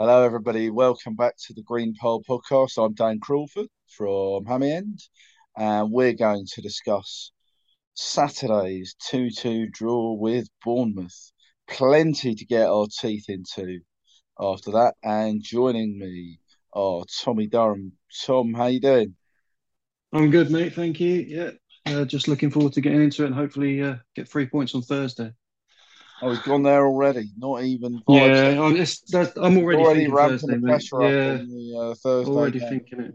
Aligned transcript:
Hello, 0.00 0.22
everybody. 0.22 0.70
Welcome 0.70 1.16
back 1.16 1.34
to 1.48 1.52
the 1.52 1.64
Green 1.64 1.92
Pole 2.00 2.22
podcast. 2.22 2.80
I'm 2.80 2.94
Dan 2.94 3.18
Crawford 3.18 3.66
from 3.88 4.44
Hammy 4.44 4.70
End, 4.70 5.00
and 5.56 5.90
we're 5.90 6.12
going 6.12 6.46
to 6.52 6.62
discuss 6.62 7.32
Saturday's 7.94 8.94
2 9.08 9.30
2 9.30 9.66
draw 9.72 10.12
with 10.12 10.46
Bournemouth. 10.64 11.32
Plenty 11.66 12.36
to 12.36 12.46
get 12.46 12.68
our 12.68 12.86
teeth 12.86 13.24
into 13.28 13.80
after 14.38 14.70
that. 14.70 14.94
And 15.02 15.42
joining 15.42 15.98
me 15.98 16.38
are 16.72 17.02
Tommy 17.20 17.48
Durham. 17.48 17.90
Tom, 18.24 18.54
how 18.54 18.66
you 18.66 18.80
doing? 18.80 19.16
I'm 20.12 20.30
good, 20.30 20.52
mate. 20.52 20.74
Thank 20.74 21.00
you. 21.00 21.24
Yeah, 21.26 21.50
uh, 21.86 22.04
just 22.04 22.28
looking 22.28 22.52
forward 22.52 22.74
to 22.74 22.80
getting 22.80 23.02
into 23.02 23.24
it 23.24 23.26
and 23.26 23.34
hopefully 23.34 23.82
uh, 23.82 23.96
get 24.14 24.28
three 24.28 24.46
points 24.46 24.76
on 24.76 24.82
Thursday. 24.82 25.32
Oh, 26.20 26.30
he's 26.30 26.40
gone 26.40 26.62
there 26.64 26.84
already. 26.84 27.30
Not 27.36 27.62
even 27.62 28.00
five 28.06 28.32
Yeah. 28.34 28.62
I'm, 28.62 28.76
it's, 28.76 29.00
that's, 29.02 29.36
I'm 29.36 29.58
already, 29.58 29.84
Already 29.84 29.84
thinking 29.84 30.14
ramping 30.14 30.48
Thursday, 30.48 30.56
the 30.56 30.56
mate. 30.56 30.66
pressure 30.70 31.02
up 31.04 31.14
Yeah, 31.14 31.38
on 31.38 31.48
the 31.48 31.78
uh, 31.78 31.94
Thursday 31.94 32.30
already 32.30 32.58
game. 32.58 32.68
thinking 32.68 33.00
it. 33.00 33.14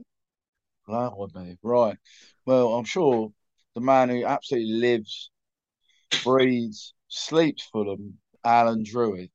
That 0.88 1.18
would 1.18 1.34
be 1.34 1.58
right. 1.62 1.98
Well, 2.46 2.74
I'm 2.76 2.86
sure 2.86 3.34
the 3.76 3.82
man 3.82 4.10
who 4.10 4.26
absolutely 4.26 4.74
lives, 4.74 5.32
breathes, 6.24 6.94
sleeps 7.10 7.64
Fulham, 7.72 8.20
Alan 8.44 8.84
Drewett. 8.84 9.32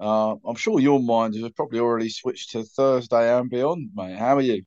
Uh, 0.00 0.36
I'm 0.46 0.56
sure 0.56 0.80
your 0.80 1.00
mind 1.00 1.34
has 1.36 1.52
probably 1.52 1.80
already 1.80 2.10
switched 2.10 2.52
to 2.52 2.64
Thursday 2.64 3.38
and 3.38 3.50
beyond, 3.50 3.90
mate. 3.94 4.16
How 4.18 4.36
are 4.36 4.42
you? 4.42 4.64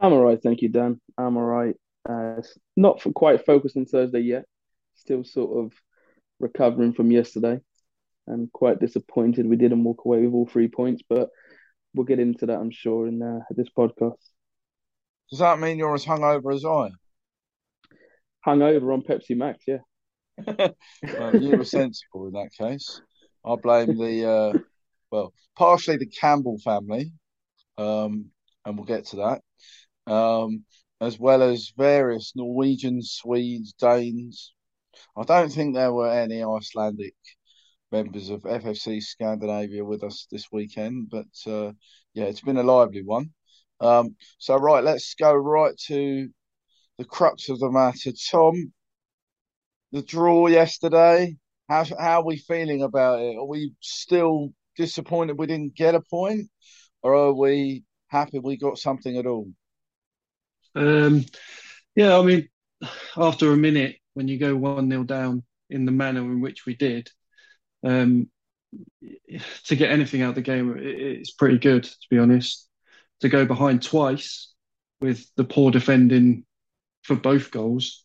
I'm 0.00 0.12
all 0.12 0.24
right, 0.24 0.40
thank 0.40 0.62
you, 0.62 0.68
Dan. 0.68 1.00
I'm 1.16 1.36
all 1.36 1.44
right. 1.44 1.74
Uh, 2.08 2.40
not 2.76 3.02
for 3.02 3.12
quite 3.12 3.44
focused 3.44 3.76
on 3.76 3.84
Thursday 3.86 4.20
yet. 4.20 4.44
Still 4.94 5.24
sort 5.24 5.64
of 5.66 5.72
recovering 6.40 6.92
from 6.92 7.10
yesterday. 7.10 7.60
I'm 8.28 8.50
quite 8.52 8.80
disappointed 8.80 9.46
we 9.46 9.56
didn't 9.56 9.84
walk 9.84 10.04
away 10.04 10.20
with 10.22 10.34
all 10.34 10.46
three 10.46 10.68
points, 10.68 11.02
but 11.08 11.30
we'll 11.94 12.06
get 12.06 12.18
into 12.18 12.46
that, 12.46 12.58
I'm 12.58 12.70
sure, 12.70 13.06
in 13.06 13.22
uh, 13.22 13.40
this 13.50 13.68
podcast. 13.76 14.16
Does 15.30 15.40
that 15.40 15.58
mean 15.58 15.78
you're 15.78 15.94
as 15.94 16.04
hungover 16.04 16.54
as 16.54 16.64
I 16.64 16.90
Hungover 18.46 18.94
on 18.94 19.02
Pepsi 19.02 19.36
Max, 19.36 19.64
yeah. 19.66 19.78
Well, 21.02 21.36
you 21.36 21.56
were 21.56 21.64
sensible 21.64 22.28
in 22.28 22.32
that 22.32 22.50
case. 22.56 23.00
I 23.44 23.56
blame 23.56 23.98
the, 23.98 24.28
uh, 24.28 24.58
well, 25.10 25.32
partially 25.56 25.96
the 25.96 26.06
Campbell 26.06 26.58
family, 26.58 27.12
um, 27.76 28.26
and 28.64 28.76
we'll 28.76 28.86
get 28.86 29.06
to 29.06 29.16
that, 30.06 30.12
um, 30.12 30.64
as 31.00 31.18
well 31.18 31.42
as 31.42 31.72
various 31.76 32.32
Norwegians, 32.36 33.12
Swedes, 33.12 33.72
Danes. 33.72 34.54
I 35.16 35.24
don't 35.24 35.50
think 35.50 35.74
there 35.74 35.92
were 35.92 36.10
any 36.10 36.42
Icelandic 36.42 37.14
members 37.90 38.30
of 38.30 38.42
FFC 38.42 39.02
Scandinavia 39.02 39.84
with 39.84 40.02
us 40.02 40.26
this 40.30 40.46
weekend, 40.52 41.10
but 41.10 41.26
uh, 41.46 41.72
yeah, 42.14 42.24
it's 42.24 42.40
been 42.40 42.58
a 42.58 42.62
lively 42.62 43.02
one. 43.02 43.30
Um, 43.80 44.16
so, 44.38 44.56
right, 44.56 44.82
let's 44.82 45.14
go 45.14 45.32
right 45.34 45.76
to 45.86 46.28
the 46.98 47.04
crux 47.04 47.48
of 47.48 47.60
the 47.60 47.70
matter. 47.70 48.10
Tom, 48.30 48.72
the 49.92 50.02
draw 50.02 50.48
yesterday, 50.48 51.36
how, 51.68 51.84
how 51.84 52.20
are 52.20 52.24
we 52.24 52.38
feeling 52.38 52.82
about 52.82 53.20
it? 53.20 53.36
Are 53.36 53.46
we 53.46 53.72
still 53.80 54.52
disappointed 54.76 55.38
we 55.38 55.46
didn't 55.46 55.76
get 55.76 55.94
a 55.94 56.00
point, 56.00 56.48
or 57.02 57.14
are 57.14 57.32
we 57.32 57.84
happy 58.08 58.38
we 58.38 58.56
got 58.56 58.78
something 58.78 59.16
at 59.16 59.26
all? 59.26 59.48
Um, 60.74 61.24
yeah, 61.94 62.18
I 62.18 62.22
mean, 62.22 62.48
after 63.16 63.52
a 63.52 63.56
minute, 63.56 63.96
when 64.18 64.26
you 64.26 64.36
go 64.36 64.56
1 64.56 64.88
nil 64.88 65.04
down 65.04 65.44
in 65.70 65.84
the 65.84 65.92
manner 65.92 66.22
in 66.22 66.40
which 66.40 66.66
we 66.66 66.74
did, 66.74 67.08
um, 67.84 68.28
to 69.64 69.76
get 69.76 69.92
anything 69.92 70.22
out 70.22 70.30
of 70.30 70.34
the 70.34 70.42
game, 70.42 70.76
it, 70.76 70.82
it's 70.82 71.30
pretty 71.30 71.56
good, 71.56 71.84
to 71.84 72.06
be 72.10 72.18
honest. 72.18 72.68
To 73.20 73.28
go 73.28 73.46
behind 73.46 73.80
twice 73.80 74.52
with 75.00 75.24
the 75.36 75.44
poor 75.44 75.70
defending 75.70 76.44
for 77.04 77.14
both 77.14 77.52
goals 77.52 78.04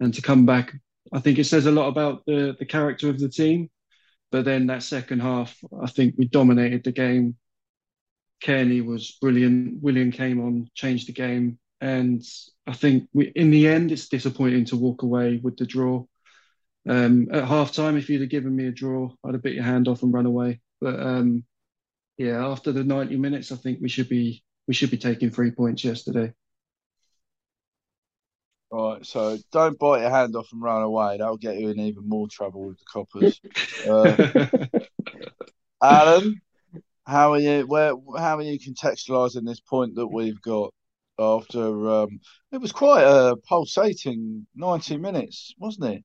and 0.00 0.12
to 0.12 0.20
come 0.20 0.44
back, 0.44 0.74
I 1.14 1.20
think 1.20 1.38
it 1.38 1.44
says 1.44 1.64
a 1.64 1.70
lot 1.70 1.88
about 1.88 2.26
the, 2.26 2.54
the 2.58 2.66
character 2.66 3.08
of 3.08 3.18
the 3.18 3.30
team. 3.30 3.70
But 4.30 4.44
then 4.44 4.66
that 4.66 4.82
second 4.82 5.20
half, 5.20 5.56
I 5.82 5.86
think 5.86 6.14
we 6.18 6.28
dominated 6.28 6.84
the 6.84 6.92
game. 6.92 7.36
Cairney 8.44 8.84
was 8.84 9.16
brilliant. 9.18 9.82
Willian 9.82 10.12
came 10.12 10.40
on, 10.44 10.68
changed 10.74 11.08
the 11.08 11.14
game. 11.14 11.58
And 11.80 12.22
I 12.66 12.72
think 12.72 13.08
we, 13.12 13.32
in 13.34 13.50
the 13.50 13.68
end, 13.68 13.92
it's 13.92 14.08
disappointing 14.08 14.66
to 14.66 14.76
walk 14.76 15.02
away 15.02 15.40
with 15.42 15.56
the 15.56 15.66
draw. 15.66 16.04
Um, 16.88 17.28
at 17.32 17.44
half 17.44 17.72
time, 17.72 17.96
if 17.96 18.08
you'd 18.08 18.22
have 18.22 18.30
given 18.30 18.54
me 18.54 18.66
a 18.66 18.72
draw, 18.72 19.10
I'd 19.24 19.34
have 19.34 19.42
bit 19.42 19.54
your 19.54 19.64
hand 19.64 19.88
off 19.88 20.02
and 20.02 20.12
run 20.12 20.26
away. 20.26 20.60
But 20.80 20.98
um, 21.00 21.44
yeah, 22.16 22.46
after 22.46 22.72
the 22.72 22.84
90 22.84 23.16
minutes, 23.16 23.52
I 23.52 23.56
think 23.56 23.78
we 23.80 23.88
should 23.88 24.08
be 24.08 24.42
we 24.66 24.74
should 24.74 24.90
be 24.90 24.98
taking 24.98 25.30
three 25.30 25.50
points 25.50 25.84
yesterday. 25.84 26.32
Right, 28.70 29.04
so 29.06 29.38
don't 29.50 29.78
bite 29.78 30.02
your 30.02 30.10
hand 30.10 30.36
off 30.36 30.52
and 30.52 30.60
run 30.60 30.82
away. 30.82 31.16
That'll 31.16 31.38
get 31.38 31.58
you 31.58 31.70
in 31.70 31.80
even 31.80 32.06
more 32.06 32.28
trouble 32.28 32.66
with 32.66 32.78
the 32.78 32.84
coppers. 32.84 33.40
Uh, 33.88 34.46
Alan, 35.82 36.42
how 37.06 37.32
are 37.32 37.38
you? 37.38 37.66
Where? 37.66 37.94
How 38.18 38.36
are 38.36 38.42
you 38.42 38.58
contextualising 38.58 39.46
this 39.46 39.60
point 39.60 39.94
that 39.94 40.08
we've 40.08 40.40
got 40.42 40.74
after? 41.18 41.90
Um, 41.90 42.20
it 42.52 42.58
was 42.58 42.72
quite 42.72 43.02
a 43.02 43.36
pulsating 43.48 44.46
ninety 44.54 44.96
minutes, 44.96 45.54
wasn't 45.58 45.94
it? 45.94 46.04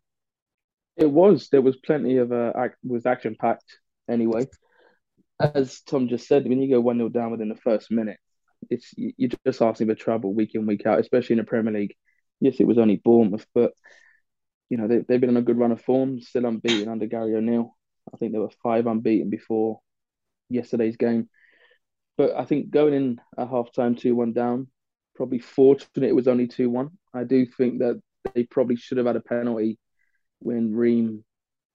It 0.96 1.10
was. 1.12 1.50
There 1.50 1.62
was 1.62 1.78
plenty 1.78 2.18
of 2.18 2.32
uh, 2.32 2.54
act 2.56 2.78
was 2.84 3.06
action 3.06 3.36
packed 3.40 3.80
anyway. 4.10 4.48
As 5.40 5.82
Tom 5.82 6.08
just 6.08 6.28
said, 6.28 6.48
when 6.48 6.62
you 6.62 6.70
go 6.70 6.82
1 6.82 6.98
0 6.98 7.10
down 7.10 7.32
within 7.32 7.50
the 7.50 7.56
first 7.56 7.92
minute, 7.92 8.20
it's 8.70 8.94
you- 8.98 9.14
you're 9.18 9.32
just 9.46 9.62
asking 9.62 9.88
for 9.88 9.96
trouble 9.96 10.34
week 10.34 10.56
in, 10.56 10.66
week 10.66 10.86
out, 10.86 11.00
especially 11.00 11.34
in 11.34 11.40
the 11.40 11.44
Premier 11.44 11.74
League. 11.74 11.96
Yes, 12.40 12.60
it 12.60 12.68
was 12.68 12.78
only 12.78 12.98
Bournemouth, 12.98 13.46
but 13.54 13.74
you 14.70 14.78
know, 14.78 14.88
they, 14.88 15.00
they've 15.00 15.22
been 15.22 15.30
on 15.30 15.38
a 15.38 15.42
good 15.42 15.58
run 15.58 15.72
of 15.72 15.82
form, 15.82 16.20
still 16.22 16.46
unbeaten 16.46 16.90
under 16.90 17.06
Gary 17.06 17.36
O'Neill. 17.36 17.76
I 18.14 18.18
think 18.18 18.32
there 18.32 18.42
were 18.42 18.50
five 18.64 18.88
unbeaten 18.88 19.30
before 19.30 19.80
yesterday's 20.50 20.98
game. 20.98 21.30
But 22.18 22.36
I 22.36 22.46
think 22.46 22.72
going 22.72 22.94
in 22.94 23.22
at 23.38 23.50
half 23.50 23.72
time 23.74 23.96
2 23.96 24.16
1 24.16 24.34
down, 24.34 24.68
probably 25.16 25.40
fortunate 25.40 26.08
it 26.10 26.16
was 26.16 26.28
only 26.28 26.48
2 26.48 26.70
1. 26.70 26.90
I 27.14 27.24
do 27.24 27.46
think 27.46 27.80
that 27.80 28.02
they 28.34 28.44
probably 28.44 28.76
should 28.76 28.98
have 28.98 29.08
had 29.08 29.16
a 29.16 29.22
penalty 29.22 29.78
when 30.40 30.74
Ream 30.74 31.24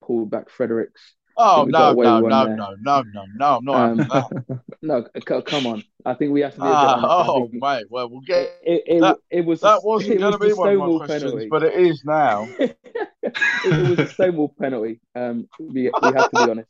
pulled 0.03 0.31
back 0.31 0.51
Fredericks. 0.51 1.15
Oh 1.41 1.67
no, 1.69 1.93
no, 1.93 2.19
no, 2.19 2.47
no, 2.47 2.75
no, 2.81 3.03
no, 3.13 3.61
no! 3.61 3.73
I'm 3.75 3.97
not 3.97 4.33
Um, 4.33 4.61
no, 4.83 5.03
come 5.43 5.67
on. 5.69 5.85
I 6.05 6.15
think 6.15 6.33
we 6.33 6.41
have 6.41 6.55
to 6.55 6.61
be 6.61 6.67
Ah, 6.67 7.01
oh, 7.29 7.49
mate. 7.53 7.87
Well, 7.89 8.11
we'll 8.11 8.23
get 8.23 8.59
it, 8.65 8.83
it, 8.87 9.01
that. 9.03 9.19
it 9.31 9.45
was 9.45 9.61
That 9.61 9.85
wasn't 9.85 10.19
going 10.19 10.33
was 10.33 10.41
to 10.41 10.47
be 10.49 10.53
one 10.53 10.71
of 10.71 10.79
my 10.79 11.07
questions, 11.07 11.23
penalty. 11.23 11.49
but 11.49 11.63
it 11.63 11.75
is 11.75 12.03
now. 12.05 12.49
it, 12.59 12.77
it 13.23 13.89
was 13.89 13.99
a 14.01 14.09
Stonewall 14.09 14.53
penalty. 14.61 15.01
Um, 15.15 15.49
we 15.61 15.93
we 16.03 16.09
have 16.09 16.29
to 16.31 16.45
be 16.45 16.51
honest. 16.51 16.69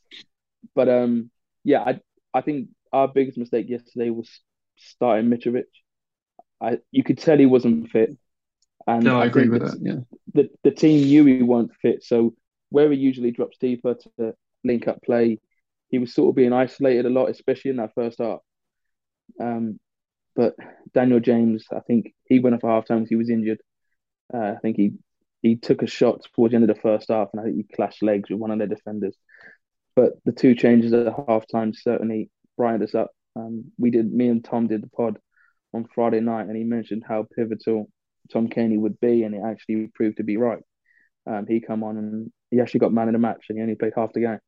But 0.75 0.87
um, 0.87 1.31
yeah, 1.63 1.81
I 1.81 1.99
I 2.31 2.41
think 2.41 2.69
our 2.93 3.07
biggest 3.07 3.39
mistake 3.39 3.69
yesterday 3.69 4.11
was 4.11 4.29
starting 4.77 5.31
Mitrovic. 5.31 5.63
I 6.61 6.79
you 6.91 7.03
could 7.03 7.17
tell 7.19 7.37
he 7.37 7.45
wasn't 7.45 7.89
fit, 7.91 8.17
and 8.87 9.03
No, 9.03 9.19
I 9.19 9.21
I 9.21 9.25
agree 9.25 9.49
with 9.49 9.61
that. 9.63 9.77
Yeah. 9.81 10.01
the 10.33 10.49
the 10.63 10.71
team 10.71 11.07
knew 11.07 11.25
he 11.25 11.43
weren't 11.43 11.71
fit. 11.81 12.03
So 12.03 12.35
where 12.69 12.91
he 12.91 12.97
usually 12.97 13.31
drops 13.31 13.57
deeper 13.57 13.95
to 13.95 14.35
link 14.63 14.87
up 14.87 15.01
play, 15.03 15.39
he 15.89 15.97
was 15.99 16.13
sort 16.13 16.29
of 16.29 16.35
being 16.35 16.53
isolated 16.53 17.05
a 17.05 17.09
lot, 17.09 17.29
especially 17.29 17.71
in 17.71 17.77
that 17.77 17.93
first 17.95 18.19
half. 18.19 18.39
Um, 19.39 19.79
but 20.35 20.55
Daniel 20.93 21.19
James, 21.19 21.65
I 21.71 21.79
think 21.81 22.13
he 22.25 22.39
went 22.39 22.55
off 22.55 22.63
at 22.63 22.69
half 22.69 22.85
time 22.85 22.99
because 22.99 23.09
he 23.09 23.15
was 23.15 23.29
injured. 23.29 23.61
Uh, 24.33 24.53
I 24.55 24.55
think 24.61 24.77
he 24.77 24.93
he 25.41 25.55
took 25.55 25.81
a 25.81 25.87
shot 25.87 26.21
towards 26.35 26.51
the 26.51 26.57
end 26.57 26.69
of 26.69 26.75
the 26.75 26.81
first 26.81 27.09
half, 27.09 27.29
and 27.33 27.41
I 27.41 27.45
think 27.45 27.55
he 27.57 27.75
clashed 27.75 28.03
legs 28.03 28.29
with 28.29 28.39
one 28.39 28.51
of 28.51 28.57
their 28.59 28.67
defenders. 28.67 29.15
But 29.95 30.13
the 30.25 30.31
two 30.31 30.55
changes 30.55 30.93
at 30.93 31.05
the 31.05 31.13
half 31.27 31.45
time 31.47 31.73
certainly 31.73 32.29
brightened 32.57 32.83
us 32.83 32.95
up. 32.95 33.11
Um, 33.35 33.71
we 33.77 33.89
did, 33.91 34.11
me 34.11 34.27
and 34.27 34.43
Tom 34.43 34.67
did 34.67 34.83
the 34.83 34.87
pod 34.89 35.19
on 35.73 35.85
Friday 35.93 36.19
night, 36.19 36.47
and 36.47 36.55
he 36.55 36.63
mentioned 36.63 37.03
how 37.07 37.27
pivotal 37.35 37.89
Tom 38.31 38.47
Cairney 38.49 38.77
would 38.79 38.99
be, 38.99 39.23
and 39.23 39.35
it 39.35 39.41
actually 39.45 39.89
proved 39.93 40.17
to 40.17 40.23
be 40.23 40.37
right. 40.37 40.59
Um, 41.25 41.45
he 41.47 41.59
come 41.59 41.83
on 41.83 41.97
and 41.97 42.31
he 42.49 42.59
actually 42.59 42.79
got 42.79 42.93
man 42.93 43.07
of 43.07 43.13
the 43.13 43.19
match, 43.19 43.45
and 43.49 43.57
he 43.57 43.61
only 43.61 43.75
played 43.75 43.93
half 43.95 44.13
the 44.13 44.21
game. 44.21 44.39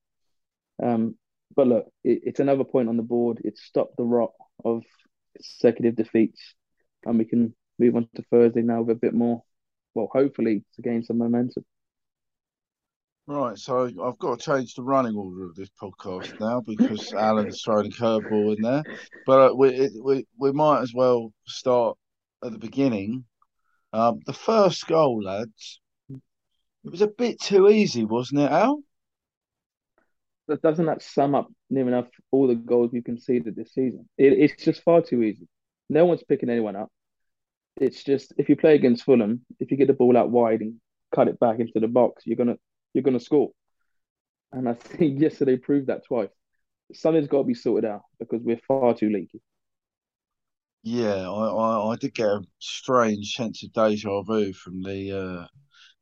Um, 0.81 1.15
but 1.55 1.67
look, 1.67 1.85
it, 2.03 2.21
it's 2.23 2.39
another 2.39 2.63
point 2.63 2.89
on 2.89 2.97
the 2.97 3.03
board. 3.03 3.39
It's 3.43 3.61
stopped 3.63 3.97
the 3.97 4.03
rot 4.03 4.31
of 4.65 4.83
consecutive 5.35 5.95
defeats, 5.95 6.55
and 7.05 7.17
we 7.17 7.25
can 7.25 7.55
move 7.79 7.95
on 7.95 8.07
to 8.15 8.23
Thursday 8.31 8.61
now 8.61 8.81
with 8.81 8.97
a 8.97 8.99
bit 8.99 9.13
more. 9.13 9.43
Well, 9.93 10.09
hopefully 10.11 10.63
to 10.75 10.81
gain 10.81 11.03
some 11.03 11.17
momentum. 11.17 11.65
Right, 13.27 13.57
so 13.57 13.85
I've 13.85 14.17
got 14.17 14.39
to 14.39 14.45
change 14.45 14.73
the 14.73 14.83
running 14.83 15.15
order 15.15 15.45
of 15.45 15.55
this 15.55 15.69
podcast 15.81 16.39
now 16.39 16.61
because 16.61 17.13
Alan's 17.13 17.61
thrown 17.61 17.85
a 17.85 17.89
curveball 17.89 18.57
in 18.57 18.61
there. 18.61 18.83
But 19.25 19.51
uh, 19.51 19.55
we 19.55 19.69
it, 19.69 19.91
we 20.03 20.25
we 20.37 20.51
might 20.51 20.81
as 20.81 20.91
well 20.93 21.31
start 21.45 21.97
at 22.43 22.51
the 22.51 22.57
beginning. 22.57 23.25
Um, 23.93 24.19
the 24.25 24.33
first 24.33 24.87
goal, 24.87 25.21
lads, 25.23 25.79
it 26.09 26.91
was 26.91 27.01
a 27.01 27.07
bit 27.07 27.39
too 27.39 27.69
easy, 27.69 28.05
wasn't 28.05 28.41
it, 28.41 28.51
Al? 28.51 28.81
doesn't 30.63 30.87
that 30.87 31.01
sum 31.01 31.33
up 31.33 31.47
near 31.69 31.87
enough 31.87 32.07
all 32.31 32.45
the 32.47 32.55
goals 32.55 32.91
we've 32.91 33.03
conceded 33.03 33.55
this 33.55 33.73
season? 33.73 34.09
It, 34.17 34.33
it's 34.33 34.63
just 34.63 34.83
far 34.83 35.01
too 35.01 35.23
easy. 35.23 35.47
No 35.89 36.05
one's 36.05 36.23
picking 36.23 36.49
anyone 36.49 36.75
up. 36.75 36.91
It's 37.77 38.03
just 38.03 38.33
if 38.37 38.49
you 38.49 38.55
play 38.55 38.75
against 38.75 39.03
Fulham, 39.03 39.45
if 39.59 39.71
you 39.71 39.77
get 39.77 39.87
the 39.87 39.93
ball 39.93 40.17
out 40.17 40.29
wide 40.29 40.61
and 40.61 40.75
cut 41.13 41.27
it 41.27 41.39
back 41.39 41.59
into 41.59 41.79
the 41.79 41.87
box, 41.87 42.23
you're 42.25 42.35
gonna 42.35 42.57
you're 42.93 43.03
gonna 43.03 43.19
score. 43.19 43.51
And 44.51 44.67
I 44.67 44.73
think 44.79 45.19
yesterday 45.19 45.57
proved 45.57 45.87
that 45.87 46.05
twice. 46.05 46.29
Something's 46.93 47.27
got 47.27 47.39
to 47.39 47.43
be 47.45 47.53
sorted 47.53 47.89
out 47.89 48.01
because 48.19 48.41
we're 48.43 48.59
far 48.67 48.93
too 48.93 49.09
leaky. 49.09 49.41
Yeah, 50.83 51.29
I, 51.29 51.47
I, 51.47 51.91
I 51.91 51.95
did 51.95 52.13
get 52.13 52.27
a 52.27 52.41
strange 52.59 53.35
sense 53.35 53.63
of 53.63 53.71
deja 53.71 54.23
vu 54.23 54.51
from 54.51 54.81
the 54.81 55.11
uh, 55.11 55.47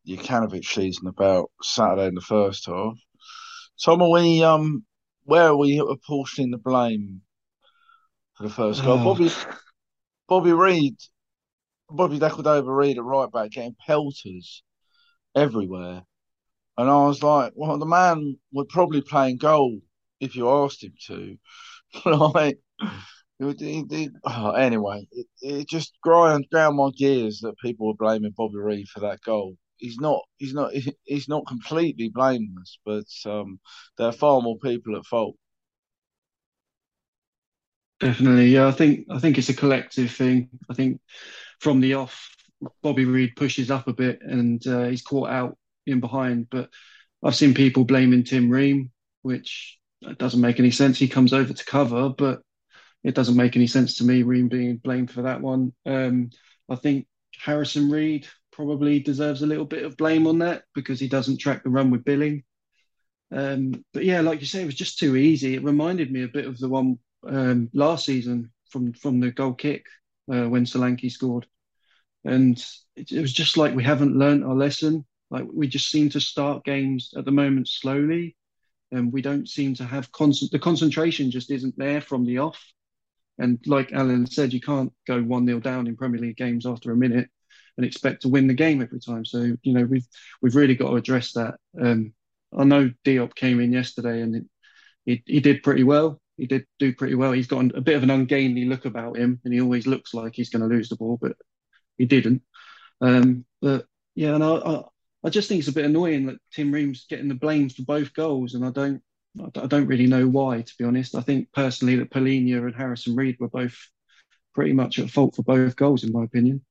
the 0.06 0.18
Jokanovic 0.18 0.66
season 0.66 1.08
about 1.08 1.52
Saturday 1.62 2.08
in 2.08 2.16
the 2.16 2.22
first 2.22 2.66
half. 2.66 2.98
Tom, 3.84 4.02
are 4.02 4.10
we 4.10 4.44
um 4.44 4.86
where 5.24 5.50
are 5.50 5.58
we 5.58 5.78
apportioning 5.78 6.52
the 6.52 6.58
blame 6.58 7.22
for 8.34 8.44
the 8.44 8.50
first 8.50 8.84
goal? 8.84 8.98
Bobby 9.04 9.32
Bobby 10.28 10.54
Reid, 10.54 10.98
Bobby 11.90 12.20
Decordova 12.20 12.76
Reid 12.76 12.98
at 12.98 13.04
right 13.04 13.32
back 13.32 13.52
getting 13.52 13.76
pelters 13.86 14.64
everywhere, 15.36 16.04
and 16.80 16.90
I 16.90 17.06
was 17.06 17.22
like, 17.22 17.52
well, 17.56 17.78
the 17.78 17.86
man 17.86 18.38
would 18.54 18.70
probably 18.70 19.02
play 19.02 19.32
in 19.32 19.38
goal 19.38 19.80
if 20.22 20.34
you 20.36 20.50
asked 20.50 20.84
him 20.84 20.94
to, 21.08 21.38
like. 22.06 22.60
It, 23.42 23.62
it, 23.62 23.86
it, 23.92 24.12
oh, 24.26 24.52
anyway, 24.52 25.08
it, 25.42 25.68
just 25.70 25.94
ground 26.04 26.46
down 26.52 26.76
my 26.76 26.90
gears 26.98 27.40
that 27.40 27.58
people 27.64 27.88
were 27.88 27.94
blaming 27.94 28.34
Bobby 28.36 28.58
Reid 28.58 28.90
for 28.90 29.00
that 29.00 29.22
goal. 29.22 29.56
He's 29.78 29.98
not. 29.98 30.22
He's 30.38 30.54
not. 30.54 30.74
He's 31.06 31.30
not 31.30 31.48
completely 31.48 32.10
blameless, 32.10 32.80
but 32.86 33.06
um, 33.26 33.60
there 33.98 34.08
are 34.08 34.12
far 34.12 34.42
more 34.42 34.58
people 34.60 34.98
at 34.98 35.06
fault. 35.06 35.38
Definitely, 38.02 38.48
yeah. 38.48 38.68
I 38.68 38.72
think 38.72 39.06
I 39.10 39.20
think 39.20 39.38
it's 39.38 39.50
a 39.50 39.54
collective 39.54 40.12
thing. 40.12 40.50
I 40.70 40.74
think 40.74 41.00
from 41.62 41.80
the 41.80 41.94
off, 41.94 42.30
Bobby 42.82 43.06
Reid 43.06 43.38
pushes 43.38 43.72
up 43.72 43.88
a 43.88 43.94
bit 43.94 44.20
and 44.22 44.66
uh, 44.68 44.86
he's 44.86 45.02
caught 45.02 45.30
out 45.30 45.58
in 45.86 46.00
behind. 46.00 46.50
But 46.50 46.70
I've 47.24 47.36
seen 47.36 47.54
people 47.54 47.86
blaming 47.86 48.24
Tim 48.24 48.50
Ream, 48.50 48.92
which 49.22 49.78
doesn't 50.18 50.42
make 50.42 50.60
any 50.60 50.72
sense. 50.72 50.98
He 50.98 51.08
comes 51.08 51.34
over 51.34 51.54
to 51.54 51.66
cover, 51.66 52.10
but 52.10 52.42
it 53.04 53.16
doesn't 53.16 53.36
make 53.36 53.56
any 53.56 53.68
sense 53.68 53.98
to 53.98 54.04
me. 54.04 54.24
Ream 54.24 54.48
being 54.48 54.78
blamed 54.78 55.12
for 55.12 55.24
that 55.24 55.42
one. 55.42 55.74
Um, 55.86 56.30
I 56.70 56.76
think 56.76 57.08
Harrison 57.38 57.90
Reed 57.90 58.28
probably 58.52 59.00
deserves 59.00 59.42
a 59.42 59.48
little 59.48 59.66
bit 59.66 59.86
of 59.86 59.98
blame 59.98 60.28
on 60.28 60.40
that 60.40 60.64
because 60.76 61.00
he 61.00 61.08
doesn't 61.08 61.38
track 61.38 61.64
the 61.64 61.70
run 61.70 61.92
with 61.92 62.04
Billing. 62.04 62.44
Um, 63.32 63.86
but 63.94 64.04
yeah, 64.04 64.22
like 64.22 64.42
you 64.42 64.48
say, 64.48 64.62
it 64.62 64.66
was 64.66 64.76
just 64.76 65.00
too 65.00 65.16
easy. 65.16 65.56
It 65.56 65.64
reminded 65.64 66.12
me 66.12 66.24
a 66.24 66.28
bit 66.28 66.46
of 66.46 66.58
the 66.58 66.68
one 66.68 67.00
um, 67.28 67.70
last 67.74 68.06
season 68.06 68.52
from 68.70 68.94
from 68.94 69.20
the 69.20 69.32
goal 69.32 69.54
kick 69.54 69.86
uh, 70.32 70.48
when 70.50 70.66
Solanke 70.66 71.12
scored, 71.12 71.46
and 72.26 72.58
it, 72.96 73.12
it 73.12 73.22
was 73.22 73.34
just 73.34 73.58
like 73.58 73.76
we 73.76 73.84
haven't 73.84 74.18
learned 74.18 74.44
our 74.44 74.56
lesson. 74.56 75.06
Like 75.32 75.46
we 75.52 75.68
just 75.68 75.90
seem 75.90 76.10
to 76.10 76.22
start 76.22 76.64
games 76.64 77.14
at 77.16 77.26
the 77.26 77.32
moment 77.32 77.68
slowly, 77.68 78.36
and 78.92 79.14
we 79.14 79.22
don't 79.22 79.48
seem 79.48 79.76
to 79.76 79.86
have 79.86 80.12
constant. 80.12 80.52
The 80.52 80.60
concentration 80.60 81.32
just 81.32 81.52
isn't 81.52 81.78
there 81.78 82.02
from 82.02 82.26
the 82.26 82.40
off. 82.40 82.64
And 83.38 83.60
like 83.66 83.94
Alan 83.94 84.28
said, 84.28 84.52
you 84.52 84.60
can't 84.60 84.92
go 85.08 85.22
one 85.22 85.46
0 85.46 85.60
down 85.60 85.88
in 85.88 85.96
Premier 85.96 86.20
League 86.20 86.38
games 86.38 86.66
after 86.66 86.92
a 86.92 86.98
minute 86.98 87.30
and 87.78 87.86
expect 87.86 88.24
to 88.24 88.30
win 88.30 88.48
the 88.48 88.54
game 88.54 88.82
every 88.82 89.00
time. 89.00 89.24
So 89.24 89.56
you 89.64 89.74
know 89.74 89.86
we've 89.86 90.08
we've 90.42 90.56
really 90.56 90.76
got 90.76 90.90
to 90.90 90.96
address 90.98 91.34
that. 91.34 91.56
Um, 91.80 92.14
I 92.58 92.64
know 92.64 92.92
Diop 93.06 93.36
came 93.36 93.60
in 93.60 93.72
yesterday 93.72 94.22
and 94.22 94.36
it, 94.36 94.46
he 95.06 95.24
he 95.26 95.40
did 95.40 95.64
pretty 95.64 95.84
well. 95.84 96.20
He 96.38 96.46
did 96.46 96.66
do 96.80 96.94
pretty 96.94 97.16
well. 97.16 97.32
He's 97.32 97.48
got 97.48 97.76
a 97.76 97.82
bit 97.82 97.96
of 97.96 98.04
an 98.04 98.10
ungainly 98.10 98.66
look 98.66 98.86
about 98.86 99.18
him, 99.18 99.40
and 99.44 99.54
he 99.54 99.62
always 99.62 99.88
looks 99.88 100.14
like 100.14 100.34
he's 100.36 100.50
going 100.50 100.62
to 100.62 100.74
lose 100.74 100.90
the 100.90 100.96
ball, 100.96 101.18
but 101.22 101.34
he 101.98 102.06
didn't. 102.06 102.42
Um, 103.02 103.46
but 103.62 103.86
yeah, 104.16 104.36
and 104.36 104.44
I, 104.44 104.56
I, 104.56 104.84
I 105.24 105.30
just 105.30 105.50
think 105.50 105.60
it's 105.60 105.68
a 105.68 105.74
bit 105.74 105.86
annoying 105.86 106.28
that 106.28 106.40
Tim 106.54 106.72
Ream's 106.72 107.06
getting 107.10 107.28
the 107.28 107.36
blame 107.36 107.70
for 107.70 107.84
both 107.84 108.14
goals, 108.14 108.54
and 108.54 108.66
I 108.66 108.72
don't 108.72 109.02
I 109.40 109.68
don't 109.68 109.88
really 109.88 110.08
know 110.08 110.28
why, 110.28 110.62
to 110.62 110.74
be 110.78 110.86
honest. 110.86 111.16
I 111.16 111.22
think 111.22 111.52
personally 111.54 111.96
that 111.98 112.10
Palhinha 112.10 112.66
and 112.66 112.76
Harrison 112.76 113.16
Reed 113.16 113.38
were 113.40 113.50
both 113.50 113.78
pretty 114.56 114.74
much 114.74 115.00
at 115.00 115.10
fault 115.10 115.36
for 115.36 115.44
both 115.44 115.76
goals, 115.76 116.04
in 116.04 116.12
my 116.12 116.24
opinion. 116.24 116.62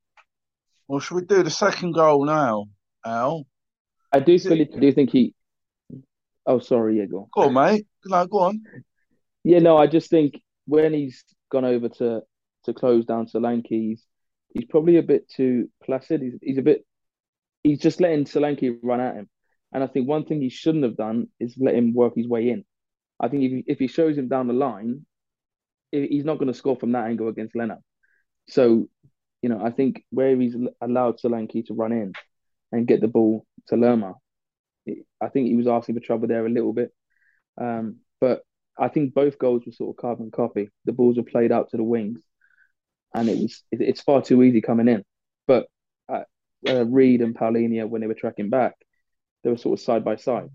Well, 0.89 1.01
should 1.01 1.15
we 1.15 1.25
do 1.25 1.43
the 1.43 1.51
second 1.51 1.93
goal 1.93 2.25
now, 2.25 2.67
Al? 3.05 3.47
I 4.13 4.21
do 4.21 4.39
feel 4.39 4.61
it. 4.61 4.79
Do 4.79 4.93
think 4.93 5.11
he? 5.11 5.35
Oh, 6.47 6.59
sorry, 6.59 6.99
yeah, 6.99 7.05
go 7.05 7.19
on. 7.19 7.27
Go 7.35 7.43
on, 7.43 7.55
mate. 7.55 7.87
No, 8.07 8.27
go 8.27 8.39
on. 8.39 8.63
Yeah, 9.45 9.59
no, 9.59 9.77
I 9.77 9.87
just 9.87 10.11
think 10.11 10.41
when 10.67 10.95
he's 10.95 11.25
gone 11.51 11.65
over 11.65 11.89
to 11.89 12.23
to 12.65 12.75
close 12.75 13.05
down 13.05 13.27
Solanke, 13.27 13.67
he's 13.69 14.05
he's 14.55 14.65
probably 14.65 14.97
a 14.97 15.03
bit 15.03 15.29
too 15.29 15.71
placid. 15.85 16.23
He's 16.23 16.39
he's 16.43 16.59
a 16.59 16.63
bit 16.63 16.85
he's 17.69 17.81
just 17.81 18.01
letting 18.01 18.25
Solanke 18.25 18.79
run 18.83 19.01
at 19.01 19.15
him. 19.15 19.29
And 19.73 19.85
I 19.85 19.87
think 19.87 20.09
one 20.09 20.25
thing 20.25 20.41
he 20.41 20.49
shouldn't 20.49 20.85
have 20.85 20.97
done 20.97 21.29
is 21.39 21.55
let 21.59 21.75
him 21.75 21.93
work 21.93 22.15
his 22.17 22.27
way 22.27 22.49
in. 22.49 22.65
I 23.21 23.29
think 23.29 23.43
if 23.43 23.53
he, 23.53 23.65
if 23.67 23.79
he 23.79 23.89
shows 23.89 24.17
him 24.17 24.29
down 24.29 24.47
the 24.47 24.55
line, 24.55 25.05
he's 25.93 26.25
not 26.25 26.39
going 26.39 26.51
to 26.51 26.59
score 26.59 26.77
from 26.77 26.93
that 26.93 27.07
angle 27.07 27.29
against 27.29 27.55
Leno. 27.55 27.79
So, 28.49 28.89
you 29.43 29.51
know, 29.51 29.61
I 29.63 29.71
think 29.71 30.05
where 30.11 30.35
he's 30.35 30.57
allowed 30.81 31.19
Solanke 31.19 31.67
to 31.67 31.75
run 31.75 31.93
in 31.93 32.13
and 32.73 32.87
get 32.87 33.03
the 33.03 33.09
ball 33.09 33.45
to 33.67 33.77
Lerma, 33.77 34.15
I 35.21 35.29
think 35.29 35.49
he 35.49 35.57
was 35.57 35.67
asking 35.67 35.97
for 35.97 36.01
trouble 36.01 36.29
there 36.29 36.47
a 36.47 36.51
little 36.51 36.73
bit. 36.73 36.93
Um, 37.61 37.97
but 38.21 38.43
I 38.79 38.89
think 38.89 39.13
both 39.13 39.39
goals 39.39 39.65
were 39.67 39.73
sort 39.73 39.91
of 39.91 40.01
carbon 40.01 40.31
copy. 40.31 40.71
The 40.87 40.93
balls 40.93 41.19
were 41.19 41.25
played 41.25 41.53
out 41.53 41.71
to 41.71 41.77
the 41.77 41.83
wings, 41.83 42.21
and 43.15 43.29
it 43.29 43.37
was 43.37 43.63
it's 43.71 44.01
far 44.01 44.23
too 44.23 44.43
easy 44.43 44.63
coming 44.63 44.89
in. 44.89 45.05
But 45.47 45.67
uh, 46.67 46.85
Reed 46.87 47.21
and 47.21 47.35
Palhinha, 47.37 47.89
when 47.89 48.01
they 48.01 48.07
were 48.07 48.15
tracking 48.15 48.51
back, 48.51 48.75
they 49.45 49.51
were 49.51 49.57
sort 49.59 49.79
of 49.79 49.85
side 49.85 50.05
by 50.05 50.17
side, 50.17 50.49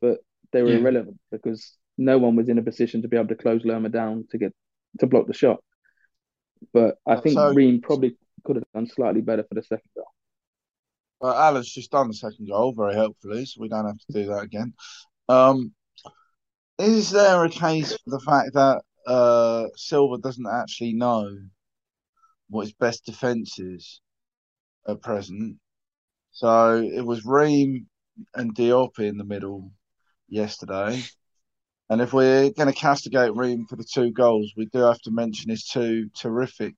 but 0.00 0.18
they 0.52 0.62
were 0.62 0.70
Yeah. 0.70 0.78
irrelevant 0.78 1.18
because 1.30 1.76
no 1.98 2.18
one 2.18 2.36
was 2.36 2.48
in 2.48 2.58
a 2.58 2.62
position 2.62 3.02
to 3.02 3.08
be 3.08 3.16
able 3.16 3.28
to 3.28 3.34
close 3.34 3.64
Lerma 3.64 3.88
down 3.88 4.26
to 4.30 4.38
get 4.38 4.54
to 5.00 5.06
block 5.06 5.26
the 5.26 5.34
shot. 5.34 5.62
But 6.72 6.98
I 7.06 7.16
think 7.16 7.34
So- 7.34 7.52
Ream 7.52 7.80
probably 7.80 8.16
could 8.44 8.56
have 8.56 8.64
done 8.74 8.86
slightly 8.86 9.20
better 9.20 9.44
for 9.44 9.54
the 9.54 9.62
second 9.62 9.90
goal. 9.94 10.06
Well, 11.20 11.34
Alan's 11.34 11.70
just 11.72 11.90
done 11.92 12.08
the 12.08 12.14
second 12.14 12.48
goal 12.48 12.72
very 12.72 12.94
helpfully, 12.94 13.44
so 13.44 13.60
we 13.60 13.68
don't 13.68 13.86
have 13.86 13.98
to 13.98 14.12
do 14.12 14.26
that 14.26 14.42
again. 14.42 14.74
Um, 15.28 15.72
is 16.78 17.10
there 17.10 17.44
a 17.44 17.48
case 17.48 17.92
for 17.92 18.10
the 18.10 18.20
fact 18.20 18.54
that 18.54 18.82
uh, 19.06 19.68
Silva 19.76 20.18
doesn't 20.18 20.46
actually 20.46 20.94
know 20.94 21.36
what 22.48 22.62
his 22.62 22.72
best 22.72 23.04
defence 23.04 23.58
is 23.58 24.00
at 24.86 25.02
present? 25.02 25.58
So 26.32 26.76
it 26.76 27.04
was 27.04 27.24
Ream 27.24 27.86
and 28.34 28.54
Diop 28.54 28.98
in 28.98 29.18
the 29.18 29.24
middle 29.24 29.72
yesterday. 30.28 31.02
And 31.90 32.00
if 32.00 32.12
we're 32.12 32.50
going 32.50 32.72
to 32.72 32.78
castigate 32.78 33.36
Ream 33.36 33.66
for 33.66 33.76
the 33.76 33.84
two 33.84 34.10
goals, 34.12 34.52
we 34.56 34.66
do 34.66 34.78
have 34.78 35.00
to 35.02 35.10
mention 35.10 35.50
his 35.50 35.64
two 35.64 36.08
terrific 36.16 36.74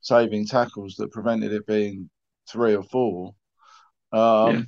saving 0.00 0.46
tackles 0.46 0.94
that 0.96 1.12
prevented 1.12 1.52
it 1.52 1.66
being 1.66 2.08
three 2.48 2.74
or 2.74 2.82
four. 2.82 3.34
Um, 4.12 4.54
Yeah. 4.54 4.62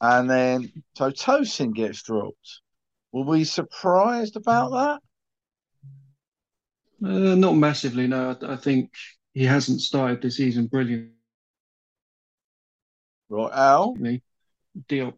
And 0.00 0.28
then, 0.28 0.72
so 0.94 1.10
Tosin 1.10 1.74
gets 1.74 2.02
dropped. 2.02 2.60
Were 3.12 3.24
we 3.24 3.44
surprised 3.44 4.36
about 4.36 5.00
that? 7.00 7.08
Uh, 7.08 7.34
not 7.34 7.56
massively, 7.56 8.06
no. 8.06 8.36
I, 8.42 8.52
I 8.52 8.56
think 8.56 8.92
he 9.32 9.44
hasn't 9.44 9.80
started 9.80 10.20
the 10.20 10.30
season 10.30 10.66
brilliantly. 10.66 11.12
Right, 13.28 13.52
Al? 13.52 13.94
Diop, 14.88 15.14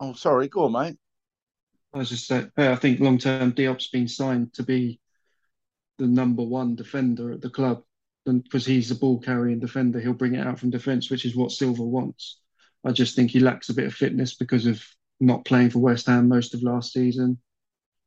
Oh, 0.00 0.14
sorry, 0.14 0.48
go 0.48 0.64
on, 0.64 0.72
mate. 0.72 0.96
I 1.92 1.98
was 1.98 2.08
just 2.08 2.26
saying, 2.26 2.50
I 2.56 2.76
think 2.76 3.00
long 3.00 3.18
term 3.18 3.52
Diop's 3.52 3.88
been 3.88 4.08
signed 4.08 4.54
to 4.54 4.62
be 4.62 4.98
the 5.98 6.06
number 6.06 6.42
one 6.42 6.74
defender 6.74 7.32
at 7.32 7.42
the 7.42 7.50
club. 7.50 7.82
And 8.26 8.42
because 8.42 8.64
he's 8.64 8.90
a 8.90 8.94
ball 8.94 9.20
carrying 9.20 9.60
defender, 9.60 10.00
he'll 10.00 10.12
bring 10.14 10.34
it 10.34 10.46
out 10.46 10.58
from 10.58 10.70
defence, 10.70 11.10
which 11.10 11.24
is 11.24 11.36
what 11.36 11.52
Silva 11.52 11.82
wants. 11.82 12.40
I 12.84 12.92
just 12.92 13.14
think 13.14 13.30
he 13.30 13.40
lacks 13.40 13.68
a 13.68 13.74
bit 13.74 13.86
of 13.86 13.94
fitness 13.94 14.34
because 14.34 14.66
of 14.66 14.82
not 15.20 15.44
playing 15.44 15.70
for 15.70 15.80
West 15.80 16.06
Ham 16.06 16.28
most 16.28 16.54
of 16.54 16.62
last 16.62 16.92
season. 16.92 17.38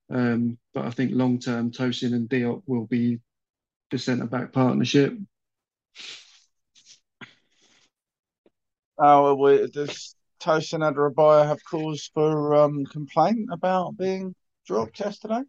Um, 0.10 0.58
but 0.74 0.86
I 0.86 0.92
think 0.92 1.12
long 1.14 1.40
term, 1.40 1.72
Tosin 1.72 2.14
and 2.14 2.28
Diop 2.30 2.64
will 2.66 2.88
be 2.88 3.20
the 3.92 4.00
centre 4.00 4.26
back 4.26 4.52
partnership. 4.52 5.16
Al, 9.02 9.38
we, 9.38 9.68
does 9.68 10.16
Tosin 10.40 10.82
Adarabioyo 10.82 11.48
have 11.48 11.64
cause 11.70 12.10
for 12.14 12.56
um, 12.56 12.86
complaint 12.86 13.50
about 13.52 13.98
being 13.98 14.36
dropped 14.68 15.00
yesterday? 15.00 15.42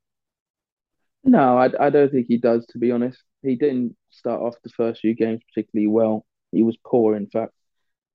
No, 1.25 1.59
I, 1.59 1.71
I 1.81 1.91
don't 1.91 2.11
think 2.11 2.27
he 2.29 2.39
does, 2.39 2.67
to 2.67 2.79
be 2.79 2.91
honest. 2.91 3.23
He 3.43 3.57
didn't 3.57 3.97
start 4.11 4.41
off 4.41 4.55
the 4.63 4.71
first 4.71 5.01
few 5.01 5.15
games 5.15 5.41
particularly 5.53 5.89
well. 5.89 6.25
He 6.53 6.63
was 6.63 6.77
poor, 6.85 7.17
in 7.17 7.29
fact. 7.29 7.53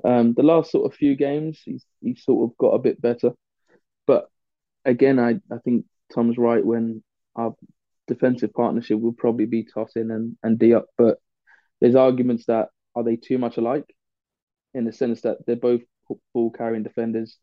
Um, 0.04 0.34
the 0.34 0.44
last 0.44 0.72
sort 0.72 0.92
of 0.92 0.98
few 0.98 1.16
games, 1.16 1.60
he's, 1.66 1.86
he's 2.02 2.24
sort 2.24 2.50
of 2.50 2.58
got 2.58 2.70
a 2.70 2.80
bit 2.80 3.02
better. 3.02 3.32
But 4.08 4.30
again, 4.86 5.20
I, 5.20 5.40
I 5.54 5.58
think 5.64 5.86
Tom's 6.14 6.38
right 6.38 6.66
when 6.66 7.04
our 7.36 7.54
defensive 8.08 8.54
partnership 8.54 9.00
will 9.00 9.14
probably 9.14 9.46
be 9.46 9.66
Tosin 9.66 10.14
and, 10.14 10.38
and 10.42 10.58
Diop, 10.58 10.86
but 10.98 11.18
there's 11.82 11.96
arguments 11.96 12.46
that 12.48 12.70
are 12.96 13.04
they 13.04 13.16
too 13.16 13.38
much 13.38 13.58
alike 13.58 13.86
in 14.74 14.86
the 14.86 14.94
sense 14.94 15.22
that 15.22 15.38
they're 15.46 15.56
both 15.56 15.82
ball 16.34 16.52
carrying 16.52 16.84
defenders 16.84 17.38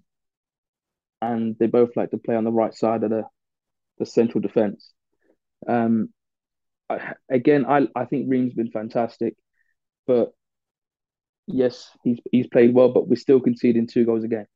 and 1.22 1.56
they 1.58 1.66
both 1.66 1.96
like 1.96 2.10
to 2.10 2.18
play 2.18 2.36
on 2.36 2.44
the 2.44 2.52
right 2.52 2.74
side 2.74 3.02
of 3.02 3.10
the, 3.10 3.24
the 3.98 4.06
central 4.06 4.40
defence. 4.40 4.92
Um, 5.66 6.10
I, 6.88 7.14
again, 7.30 7.66
I 7.66 7.88
I 7.96 8.04
think 8.04 8.26
Ream's 8.28 8.54
been 8.54 8.70
fantastic, 8.70 9.34
but 10.06 10.32
yes, 11.46 11.90
he's 12.04 12.20
he's 12.30 12.46
played 12.46 12.74
well, 12.74 12.90
but 12.90 13.08
we're 13.08 13.16
still 13.16 13.40
conceding 13.40 13.86
two 13.86 14.04
goals 14.04 14.24
a 14.24 14.28
game. 14.28 14.46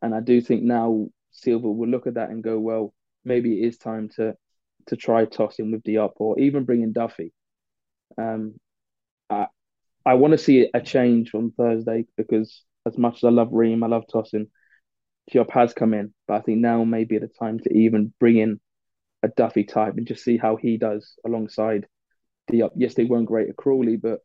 And 0.00 0.14
I 0.14 0.20
do 0.20 0.40
think 0.40 0.62
now 0.62 1.08
Silva 1.30 1.70
will 1.70 1.88
look 1.88 2.06
at 2.06 2.14
that 2.14 2.30
and 2.30 2.42
go, 2.42 2.58
well, 2.58 2.92
maybe 3.24 3.60
it 3.60 3.66
is 3.68 3.78
time 3.78 4.08
to 4.16 4.34
to 4.88 4.96
try 4.96 5.24
Tosin 5.24 5.72
with 5.72 5.82
Diop 5.82 6.12
or 6.16 6.38
even 6.38 6.64
bringing 6.64 6.92
Duffy. 6.92 7.32
Um, 8.18 8.54
I 9.30 9.46
I 10.04 10.14
want 10.14 10.32
to 10.32 10.38
see 10.38 10.68
a 10.72 10.80
change 10.80 11.34
on 11.34 11.52
Thursday 11.56 12.06
because 12.16 12.62
as 12.86 12.98
much 12.98 13.18
as 13.18 13.24
I 13.24 13.30
love 13.30 13.50
Ream, 13.52 13.82
I 13.82 13.86
love 13.86 14.04
Tosin. 14.12 14.48
Diop 15.32 15.50
has 15.50 15.72
come 15.72 15.94
in, 15.94 16.12
but 16.26 16.34
I 16.34 16.40
think 16.40 16.58
now 16.58 16.82
may 16.84 17.04
be 17.04 17.18
the 17.18 17.28
time 17.28 17.60
to 17.60 17.72
even 17.72 18.12
bring 18.18 18.38
in 18.38 18.60
a 19.22 19.28
Duffy 19.28 19.64
type 19.64 19.94
and 19.96 20.06
just 20.06 20.24
see 20.24 20.36
how 20.36 20.56
he 20.56 20.76
does 20.76 21.14
alongside 21.24 21.86
Diop. 22.50 22.70
Yes, 22.74 22.94
they 22.94 23.04
weren't 23.04 23.26
great 23.26 23.48
at 23.48 23.56
Crawley, 23.56 23.96
but 23.96 24.18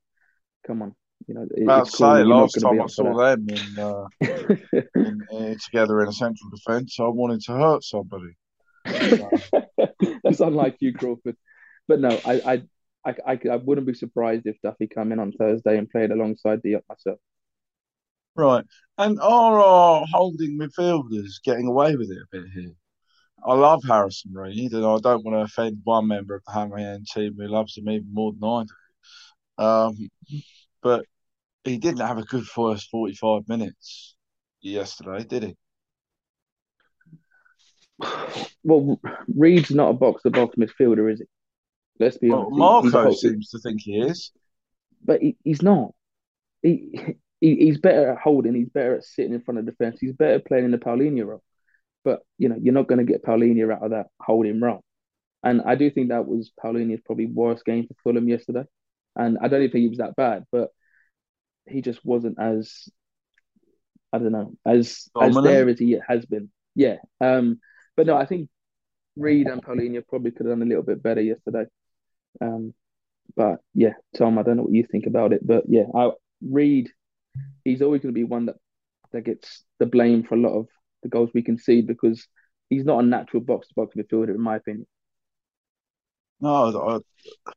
come 0.65 0.81
on, 0.81 0.95
you 1.27 1.35
know, 1.35 1.47
I'll 1.67 1.85
say 1.85 2.23
last 2.23 2.59
time 2.59 2.81
I 2.81 2.87
saw 2.87 3.13
them 3.15 3.47
in, 3.49 3.79
uh, 3.79 4.05
in, 4.21 5.21
in, 5.31 5.57
together 5.63 6.01
in 6.01 6.07
a 6.07 6.13
central 6.13 6.49
defence, 6.49 6.97
I 6.99 7.03
wanted 7.03 7.41
to 7.41 7.53
hurt 7.53 7.83
somebody. 7.83 8.35
That's 10.23 10.39
unlike 10.39 10.77
you, 10.79 10.93
Crawford. 10.93 11.35
But 11.87 11.99
no, 11.99 12.09
I, 12.25 12.41
I, 12.45 12.61
I, 13.07 13.39
I, 13.49 13.55
wouldn't 13.55 13.87
be 13.87 13.93
surprised 13.93 14.45
if 14.45 14.61
Duffy 14.61 14.87
come 14.87 15.11
in 15.11 15.19
on 15.19 15.31
Thursday 15.31 15.77
and 15.77 15.89
played 15.89 16.11
alongside 16.11 16.61
Diop 16.61 16.81
myself. 16.89 17.19
Right, 18.35 18.65
and 18.97 19.19
are 19.19 19.59
our 19.59 20.05
holding 20.11 20.59
midfielders 20.59 21.41
getting 21.43 21.67
away 21.67 21.95
with 21.95 22.11
it 22.11 22.17
a 22.17 22.27
bit 22.31 22.45
here? 22.53 22.73
I 23.45 23.53
love 23.53 23.81
Harrison 23.87 24.33
Reed, 24.33 24.73
and 24.73 24.85
I 24.85 24.97
don't 24.97 25.23
want 25.23 25.35
to 25.35 25.41
offend 25.41 25.81
one 25.83 26.07
member 26.07 26.35
of 26.35 26.43
the 26.45 26.51
Hammy 26.51 26.83
End 26.83 27.07
team 27.07 27.35
who 27.37 27.47
loves 27.47 27.77
him 27.77 27.89
even 27.89 28.13
more 28.13 28.33
than 28.33 28.49
I 28.49 28.63
do. 28.63 29.63
Um, 29.63 30.09
but 30.81 31.05
he 31.63 31.77
didn't 31.77 32.05
have 32.05 32.17
a 32.17 32.23
good 32.23 32.45
first 32.45 32.89
45 32.89 33.47
minutes 33.47 34.15
yesterday, 34.61 35.23
did 35.23 35.43
he? 35.43 35.57
Well, 38.63 38.99
Reed's 39.33 39.71
not 39.71 39.89
a 39.91 39.93
box 39.93 40.23
to 40.23 40.29
box 40.29 40.55
midfielder, 40.55 41.11
is 41.11 41.19
he? 41.19 41.25
Let's 41.99 42.17
be 42.17 42.29
well, 42.29 42.49
honest. 42.51 42.93
Marco 42.93 43.11
seems 43.13 43.49
to 43.49 43.59
think 43.59 43.81
he 43.81 43.99
is. 43.99 44.31
But 45.03 45.21
he, 45.21 45.37
he's 45.43 45.61
not. 45.61 45.93
He, 46.61 47.15
he 47.39 47.55
He's 47.55 47.77
better 47.77 48.11
at 48.11 48.17
holding, 48.17 48.55
he's 48.55 48.69
better 48.69 48.95
at 48.95 49.03
sitting 49.03 49.33
in 49.33 49.41
front 49.41 49.59
of 49.59 49.65
defence, 49.65 49.99
he's 49.99 50.13
better 50.13 50.39
playing 50.39 50.65
in 50.65 50.71
the 50.71 50.77
Palhinha 50.77 51.25
role. 51.25 51.43
But, 52.03 52.21
you 52.37 52.49
know, 52.49 52.57
you're 52.59 52.73
not 52.73 52.87
going 52.87 53.05
to 53.05 53.11
get 53.11 53.23
Palhinha 53.23 53.71
out 53.71 53.83
of 53.83 53.91
that 53.91 54.07
holding 54.19 54.59
role. 54.59 54.83
And 55.43 55.61
I 55.61 55.75
do 55.75 55.91
think 55.91 56.09
that 56.09 56.27
was 56.27 56.51
Palhinha's 56.63 57.01
probably 57.05 57.27
worst 57.27 57.63
game 57.63 57.87
for 57.87 57.93
Fulham 58.03 58.27
yesterday. 58.27 58.63
And 59.15 59.37
I 59.41 59.47
don't 59.47 59.61
even 59.61 59.71
think 59.71 59.81
he 59.83 59.89
was 59.89 59.99
that 59.99 60.15
bad, 60.15 60.45
but 60.51 60.69
he 61.67 61.81
just 61.81 62.03
wasn't 62.03 62.39
as 62.39 62.89
I 64.11 64.19
don't 64.19 64.31
know 64.31 64.53
as 64.65 65.09
Dominant. 65.13 65.37
as 65.37 65.43
there 65.43 65.69
as 65.69 65.79
he 65.79 65.97
has 66.07 66.25
been. 66.25 66.49
Yeah. 66.75 66.97
Um. 67.19 67.59
But 67.95 68.07
no, 68.07 68.15
I 68.15 68.25
think 68.25 68.49
Reed 69.15 69.47
and 69.47 69.63
Palhinha 69.63 70.07
probably 70.07 70.31
could 70.31 70.45
have 70.45 70.55
done 70.55 70.61
a 70.61 70.69
little 70.69 70.83
bit 70.83 71.03
better 71.03 71.21
yesterday. 71.21 71.65
Um. 72.41 72.73
But 73.35 73.57
yeah, 73.73 73.93
Tom, 74.17 74.39
I 74.39 74.43
don't 74.43 74.55
know 74.57 74.63
what 74.63 74.71
you 74.71 74.87
think 74.89 75.05
about 75.05 75.33
it, 75.33 75.45
but 75.45 75.65
yeah, 75.67 75.83
I 75.93 76.11
Reed, 76.41 76.89
he's 77.65 77.81
always 77.81 78.01
going 78.01 78.13
to 78.13 78.17
be 78.17 78.23
one 78.23 78.45
that 78.45 78.55
that 79.11 79.25
gets 79.25 79.63
the 79.79 79.85
blame 79.85 80.23
for 80.23 80.35
a 80.35 80.39
lot 80.39 80.57
of 80.57 80.67
the 81.03 81.09
goals 81.09 81.29
we 81.33 81.41
concede 81.41 81.87
because 81.87 82.25
he's 82.69 82.85
not 82.85 83.03
a 83.03 83.05
natural 83.05 83.41
box 83.43 83.67
to 83.67 83.73
box 83.75 83.95
midfielder, 83.95 84.29
in 84.29 84.41
my 84.41 84.55
opinion. 84.55 84.87
No, 86.39 87.01
I, 87.47 87.51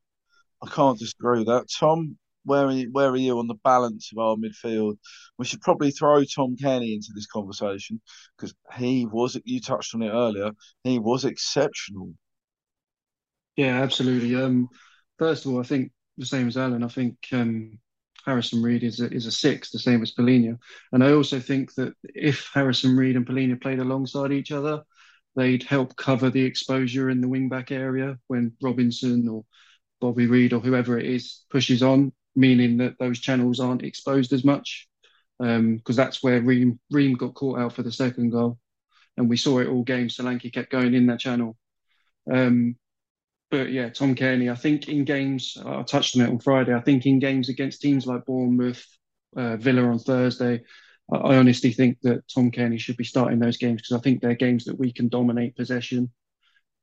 I 0.63 0.69
can't 0.69 0.99
disagree 0.99 1.39
with 1.39 1.47
that. 1.47 1.67
Tom, 1.79 2.17
where 2.43 2.65
are 2.65 2.71
you, 2.71 2.89
where 2.91 3.09
are 3.09 3.17
you 3.17 3.39
on 3.39 3.47
the 3.47 3.55
balance 3.63 4.11
of 4.11 4.19
our 4.19 4.35
midfield? 4.35 4.97
We 5.37 5.45
should 5.45 5.61
probably 5.61 5.91
throw 5.91 6.23
Tom 6.23 6.55
Cairney 6.61 6.95
into 6.95 7.11
this 7.13 7.27
conversation 7.27 8.01
because 8.35 8.53
he 8.77 9.05
was. 9.05 9.39
You 9.45 9.61
touched 9.61 9.95
on 9.95 10.01
it 10.01 10.09
earlier. 10.09 10.51
He 10.83 10.99
was 10.99 11.25
exceptional. 11.25 12.13
Yeah, 13.55 13.81
absolutely. 13.81 14.35
Um, 14.35 14.69
first 15.17 15.45
of 15.45 15.51
all, 15.53 15.59
I 15.59 15.63
think 15.63 15.91
the 16.17 16.25
same 16.25 16.47
as 16.47 16.57
Alan. 16.57 16.83
I 16.83 16.87
think 16.87 17.17
um, 17.31 17.79
Harrison 18.25 18.61
Reed 18.61 18.83
is 18.83 18.99
a, 18.99 19.11
is 19.11 19.25
a 19.25 19.31
six, 19.31 19.71
the 19.71 19.79
same 19.79 20.01
as 20.01 20.13
Palhinha. 20.13 20.57
And 20.91 21.03
I 21.03 21.13
also 21.13 21.39
think 21.39 21.73
that 21.75 21.93
if 22.03 22.49
Harrison 22.53 22.95
Reed 22.95 23.15
and 23.15 23.25
Palhinha 23.25 23.61
played 23.61 23.79
alongside 23.79 24.31
each 24.31 24.51
other, 24.51 24.83
they'd 25.35 25.63
help 25.63 25.95
cover 25.95 26.29
the 26.29 26.43
exposure 26.43 27.09
in 27.09 27.21
the 27.21 27.27
wing 27.27 27.49
back 27.49 27.71
area 27.71 28.17
when 28.27 28.53
Robinson 28.61 29.27
or 29.27 29.45
Bobby 30.01 30.27
Reid 30.27 30.53
or 30.53 30.59
whoever 30.59 30.97
it 30.99 31.05
is 31.05 31.41
pushes 31.49 31.83
on 31.83 32.13
meaning 32.35 32.77
that 32.77 32.97
those 32.99 33.19
channels 33.19 33.59
aren't 33.59 33.83
exposed 33.83 34.33
as 34.33 34.45
much. 34.45 34.87
Because 35.39 35.59
um, 35.59 35.81
that's 35.95 36.23
where 36.23 36.41
Ream 36.41 36.79
got 37.17 37.33
caught 37.33 37.59
out 37.59 37.73
for 37.73 37.83
the 37.83 37.91
second 37.91 38.29
goal. 38.31 38.59
And 39.17 39.29
we 39.29 39.37
saw 39.37 39.59
it 39.59 39.67
all 39.67 39.83
game. 39.83 40.07
Solanke 40.09 40.53
kept 40.53 40.71
going 40.71 40.93
in 40.93 41.07
that 41.07 41.19
channel. 41.19 41.57
Um, 42.31 42.77
but 43.51 43.71
yeah, 43.71 43.89
Tom 43.89 44.15
Cairney, 44.15 44.51
I 44.51 44.55
think 44.55 44.87
in 44.87 45.03
games, 45.03 45.57
I 45.63 45.83
touched 45.83 46.15
on 46.15 46.23
it 46.23 46.29
on 46.29 46.39
Friday, 46.39 46.73
I 46.73 46.81
think 46.81 47.05
in 47.05 47.19
games 47.19 47.49
against 47.49 47.81
teams 47.81 48.07
like 48.07 48.25
Bournemouth, 48.25 48.83
uh, 49.35 49.57
Villa 49.57 49.83
on 49.83 49.99
Thursday, 49.99 50.63
I, 51.11 51.17
I 51.17 51.37
honestly 51.37 51.71
think 51.71 51.99
that 52.01 52.23
Tom 52.33 52.51
Cairney 52.51 52.79
should 52.79 52.97
be 52.97 53.03
starting 53.03 53.39
those 53.39 53.57
games 53.57 53.81
because 53.81 53.97
I 53.97 54.01
think 54.01 54.21
they're 54.21 54.35
games 54.35 54.65
that 54.65 54.79
we 54.79 54.91
can 54.93 55.09
dominate 55.09 55.55
possession. 55.55 56.09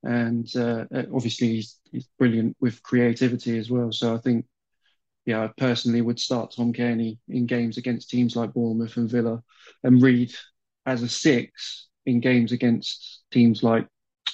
And 0.03 0.47
uh, 0.55 0.85
obviously, 1.13 1.55
he's, 1.55 1.79
he's 1.91 2.07
brilliant 2.17 2.55
with 2.61 2.81
creativity 2.83 3.57
as 3.57 3.69
well. 3.69 3.91
So 3.91 4.15
I 4.15 4.19
think 4.19 4.45
yeah, 5.25 5.43
I 5.43 5.51
personally 5.57 6.01
would 6.01 6.19
start 6.19 6.53
Tom 6.55 6.73
Cairney 6.73 7.19
in 7.27 7.45
games 7.45 7.77
against 7.77 8.09
teams 8.09 8.35
like 8.35 8.53
Bournemouth 8.53 8.97
and 8.97 9.09
Villa, 9.09 9.43
and 9.83 10.01
Reed 10.01 10.33
as 10.85 11.03
a 11.03 11.09
six 11.09 11.87
in 12.05 12.19
games 12.19 12.51
against 12.51 13.21
teams 13.31 13.61
like 13.61 13.87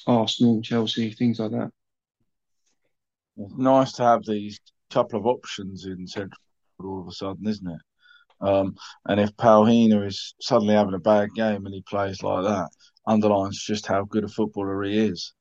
Arsenal, 0.08 0.62
Chelsea, 0.62 1.12
things 1.12 1.40
like 1.40 1.52
that. 1.52 1.72
Nice 3.38 3.94
to 3.94 4.04
have 4.04 4.24
these 4.26 4.60
couple 4.92 5.20
of 5.20 5.26
options 5.26 5.86
in 5.86 6.08
central 6.08 6.40
all 6.84 7.02
of 7.02 7.08
a 7.08 7.12
sudden, 7.12 7.48
isn't 7.48 7.68
it? 7.68 7.82
Um, 8.42 8.76
and 9.06 9.20
if 9.20 9.36
Palhinha 9.38 10.06
is 10.06 10.36
suddenly 10.42 10.74
having 10.74 10.94
a 10.94 11.00
bad 11.00 11.30
game 11.36 11.66
and 11.66 11.74
he 11.74 11.84
plays 11.88 12.22
like 12.22 12.44
that, 12.44 12.70
underlines 13.08 13.62
just 13.64 13.88
how 13.88 14.04
good 14.04 14.24
a 14.24 14.28
footballer 14.28 14.84
he 14.84 14.98
is. 14.98 15.34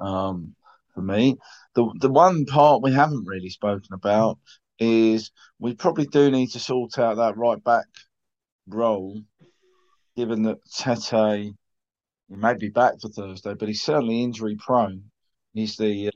Um, 0.00 0.54
for 0.94 1.02
me, 1.02 1.36
the 1.74 1.90
the 2.00 2.10
one 2.10 2.44
part 2.44 2.82
we 2.82 2.92
haven't 2.92 3.26
really 3.26 3.50
spoken 3.50 3.92
about 3.92 4.38
is 4.78 5.30
we 5.58 5.74
probably 5.74 6.06
do 6.06 6.30
need 6.30 6.48
to 6.48 6.58
sort 6.58 6.98
out 6.98 7.16
that 7.16 7.36
right 7.36 7.62
back 7.62 7.86
role, 8.66 9.20
given 10.16 10.42
that 10.42 10.58
Tete 10.74 11.54
he 12.28 12.36
may 12.36 12.54
be 12.54 12.70
back 12.70 12.94
for 13.00 13.08
Thursday, 13.08 13.54
but 13.54 13.68
he's 13.68 13.82
certainly 13.82 14.22
injury 14.22 14.56
prone. 14.56 15.04
He's 15.52 15.76
the 15.76 16.08
uh, 16.08 16.10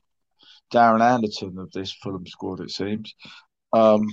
Darren 0.72 1.00
Anderton 1.00 1.58
of 1.58 1.70
this 1.72 1.92
Fulham 1.92 2.26
squad, 2.26 2.60
it 2.60 2.70
seems. 2.70 3.14
Um, 3.72 4.06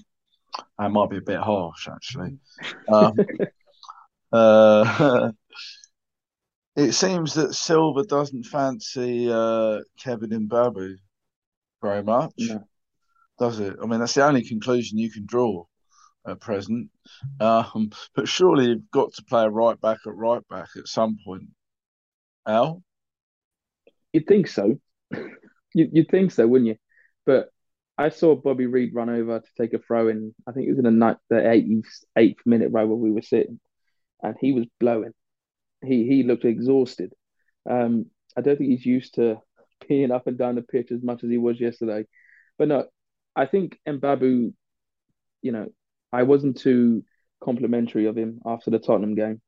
that 0.77 0.91
might 0.91 1.09
be 1.09 1.17
a 1.17 1.21
bit 1.21 1.39
harsh, 1.39 1.87
actually. 1.87 2.37
Um, 2.91 3.13
uh, 4.31 5.31
it 6.75 6.93
seems 6.93 7.33
that 7.35 7.55
Silva 7.55 8.03
doesn't 8.03 8.45
fancy 8.45 9.31
uh, 9.31 9.79
Kevin 9.97 10.47
Mbabu 10.47 10.95
very 11.81 12.03
much. 12.03 12.33
No 12.37 12.67
does 13.39 13.59
it? 13.59 13.75
I 13.81 13.85
mean, 13.85 13.99
that's 13.99 14.13
the 14.13 14.25
only 14.25 14.43
conclusion 14.43 14.97
you 14.97 15.11
can 15.11 15.25
draw 15.25 15.65
at 16.25 16.39
present. 16.39 16.89
Um, 17.39 17.91
but 18.15 18.27
surely 18.27 18.67
you've 18.67 18.91
got 18.91 19.13
to 19.13 19.23
play 19.23 19.43
a 19.43 19.49
right 19.49 19.79
back 19.79 19.99
at 20.05 20.15
right 20.15 20.47
back 20.47 20.69
at 20.77 20.87
some 20.87 21.17
point. 21.25 21.49
Al? 22.47 22.83
You'd 24.11 24.27
think 24.27 24.47
so. 24.47 24.79
you, 25.73 25.89
would 25.93 26.09
think 26.09 26.31
so, 26.31 26.47
wouldn't 26.47 26.67
you? 26.67 26.75
But 27.25 27.49
I 27.97 28.09
saw 28.09 28.35
Bobby 28.35 28.65
Reid 28.65 28.93
run 28.93 29.09
over 29.09 29.39
to 29.39 29.49
take 29.57 29.73
a 29.73 29.79
throw 29.79 30.07
in. 30.07 30.33
I 30.47 30.51
think 30.51 30.67
it 30.67 30.71
was 30.71 30.79
in 30.79 30.85
the 30.85 30.91
night, 30.91 31.17
the 31.29 31.35
88th 32.17 32.37
minute, 32.45 32.71
right 32.71 32.85
where 32.87 32.97
we 32.97 33.11
were 33.11 33.21
sitting, 33.21 33.59
and 34.21 34.35
he 34.39 34.51
was 34.51 34.65
blowing. 34.79 35.11
He 35.83 36.07
he 36.07 36.23
looked 36.23 36.45
exhausted. 36.45 37.13
Um, 37.69 38.07
I 38.35 38.41
don't 38.41 38.57
think 38.57 38.71
he's 38.71 38.85
used 38.85 39.15
to 39.15 39.37
peeing 39.89 40.11
up 40.11 40.27
and 40.27 40.37
down 40.37 40.55
the 40.55 40.61
pitch 40.61 40.91
as 40.91 41.03
much 41.03 41.23
as 41.23 41.29
he 41.29 41.37
was 41.37 41.59
yesterday. 41.59 42.05
But 42.57 42.67
no, 42.67 42.85
I 43.35 43.45
think 43.45 43.79
Mbabu, 43.87 44.53
you 45.41 45.51
know, 45.51 45.67
I 46.11 46.23
wasn't 46.23 46.57
too 46.57 47.03
complimentary 47.43 48.05
of 48.05 48.17
him 48.17 48.39
after 48.45 48.71
the 48.71 48.79
Tottenham 48.79 49.15
game. 49.15 49.41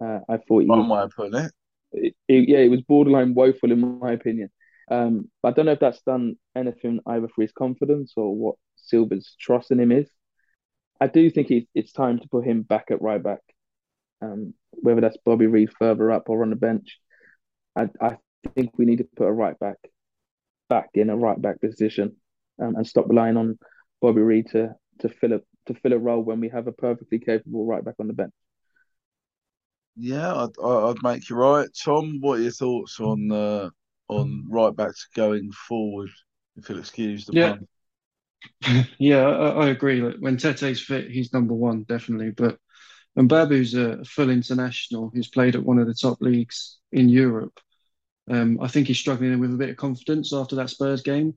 Uh, 0.00 0.20
I 0.28 0.36
thought 0.36 0.60
he 0.60 0.66
one 0.66 0.88
way 0.88 1.00
of 1.00 1.12
putting 1.16 1.40
it. 1.40 1.52
it, 1.92 2.14
it, 2.28 2.48
yeah, 2.48 2.58
it 2.58 2.70
was 2.70 2.82
borderline 2.82 3.34
woeful 3.34 3.72
in 3.72 3.98
my 3.98 4.12
opinion. 4.12 4.50
Um, 4.90 5.30
but 5.42 5.50
I 5.50 5.52
don't 5.52 5.66
know 5.66 5.72
if 5.72 5.80
that's 5.80 6.02
done 6.02 6.36
anything 6.56 7.00
either 7.06 7.28
for 7.28 7.42
his 7.42 7.52
confidence 7.52 8.14
or 8.16 8.34
what 8.34 8.56
Silva's 8.76 9.34
trust 9.38 9.70
in 9.70 9.80
him 9.80 9.92
is. 9.92 10.08
I 11.00 11.06
do 11.06 11.30
think 11.30 11.50
it's, 11.50 11.68
it's 11.74 11.92
time 11.92 12.18
to 12.18 12.28
put 12.28 12.44
him 12.44 12.62
back 12.62 12.86
at 12.90 13.02
right 13.02 13.22
back, 13.22 13.40
um, 14.22 14.54
whether 14.70 15.00
that's 15.00 15.18
Bobby 15.24 15.46
Reid 15.46 15.70
further 15.78 16.10
up 16.10 16.28
or 16.28 16.42
on 16.42 16.50
the 16.50 16.56
bench. 16.56 16.98
I, 17.76 17.88
I 18.00 18.16
think 18.54 18.76
we 18.76 18.86
need 18.86 18.98
to 18.98 19.08
put 19.16 19.28
a 19.28 19.32
right 19.32 19.58
back 19.58 19.76
back 20.68 20.90
in 20.94 21.08
a 21.08 21.16
right 21.16 21.40
back 21.40 21.60
position 21.60 22.16
um, 22.60 22.76
and 22.76 22.86
stop 22.86 23.08
relying 23.08 23.36
on 23.36 23.58
Bobby 24.00 24.20
Reid 24.20 24.48
to 24.50 24.74
to 25.00 25.08
fill 25.08 25.34
a 25.34 25.40
to 25.66 25.74
fill 25.74 25.92
a 25.92 25.98
role 25.98 26.22
when 26.22 26.40
we 26.40 26.48
have 26.48 26.66
a 26.66 26.72
perfectly 26.72 27.18
capable 27.18 27.66
right 27.66 27.84
back 27.84 27.94
on 28.00 28.08
the 28.08 28.12
bench. 28.12 28.32
Yeah, 29.96 30.32
I'd, 30.34 30.64
I'd 30.64 31.02
make 31.02 31.28
you 31.28 31.36
right, 31.36 31.68
Tom. 31.84 32.18
What 32.20 32.38
are 32.38 32.42
your 32.42 32.52
thoughts 32.52 33.00
on 33.00 33.30
uh, 33.30 33.70
on 34.08 34.46
right 34.50 34.74
backs 34.74 35.08
going 35.14 35.52
forward? 35.52 36.10
If 36.56 36.68
you'll 36.68 36.78
excuse 36.78 37.26
the 37.26 37.32
Yeah, 37.32 37.54
pun. 37.60 37.66
yeah, 38.98 39.26
I, 39.26 39.66
I 39.66 39.68
agree. 39.68 40.00
Like 40.00 40.16
when 40.20 40.36
Tete's 40.36 40.80
fit, 40.80 41.10
he's 41.10 41.32
number 41.32 41.54
one 41.54 41.84
definitely. 41.84 42.30
But 42.30 42.58
Mbabu's 43.18 43.74
a 43.74 44.04
full 44.04 44.30
international 44.30 45.10
who's 45.14 45.28
played 45.28 45.56
at 45.56 45.64
one 45.64 45.78
of 45.78 45.86
the 45.86 45.94
top 45.94 46.18
leagues 46.20 46.78
in 46.92 47.08
Europe. 47.08 47.58
Um, 48.30 48.58
I 48.62 48.68
think 48.68 48.88
he's 48.88 48.98
struggling 48.98 49.38
with 49.40 49.54
a 49.54 49.58
bit 49.58 49.70
of 49.70 49.76
confidence 49.76 50.32
after 50.32 50.56
that 50.56 50.70
Spurs 50.70 51.02
game, 51.02 51.34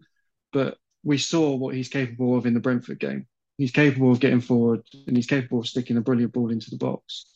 but 0.53 0.77
we 1.03 1.17
saw 1.17 1.55
what 1.55 1.75
he's 1.75 1.89
capable 1.89 2.37
of 2.37 2.45
in 2.45 2.53
the 2.53 2.61
Brentford 2.61 2.99
game. 2.99 3.27
He's 3.57 3.71
capable 3.71 4.11
of 4.11 4.19
getting 4.19 4.41
forward 4.41 4.81
and 5.07 5.15
he's 5.17 5.27
capable 5.27 5.59
of 5.59 5.67
sticking 5.67 5.97
a 5.97 6.01
brilliant 6.01 6.33
ball 6.33 6.51
into 6.51 6.69
the 6.71 6.77
box. 6.77 7.27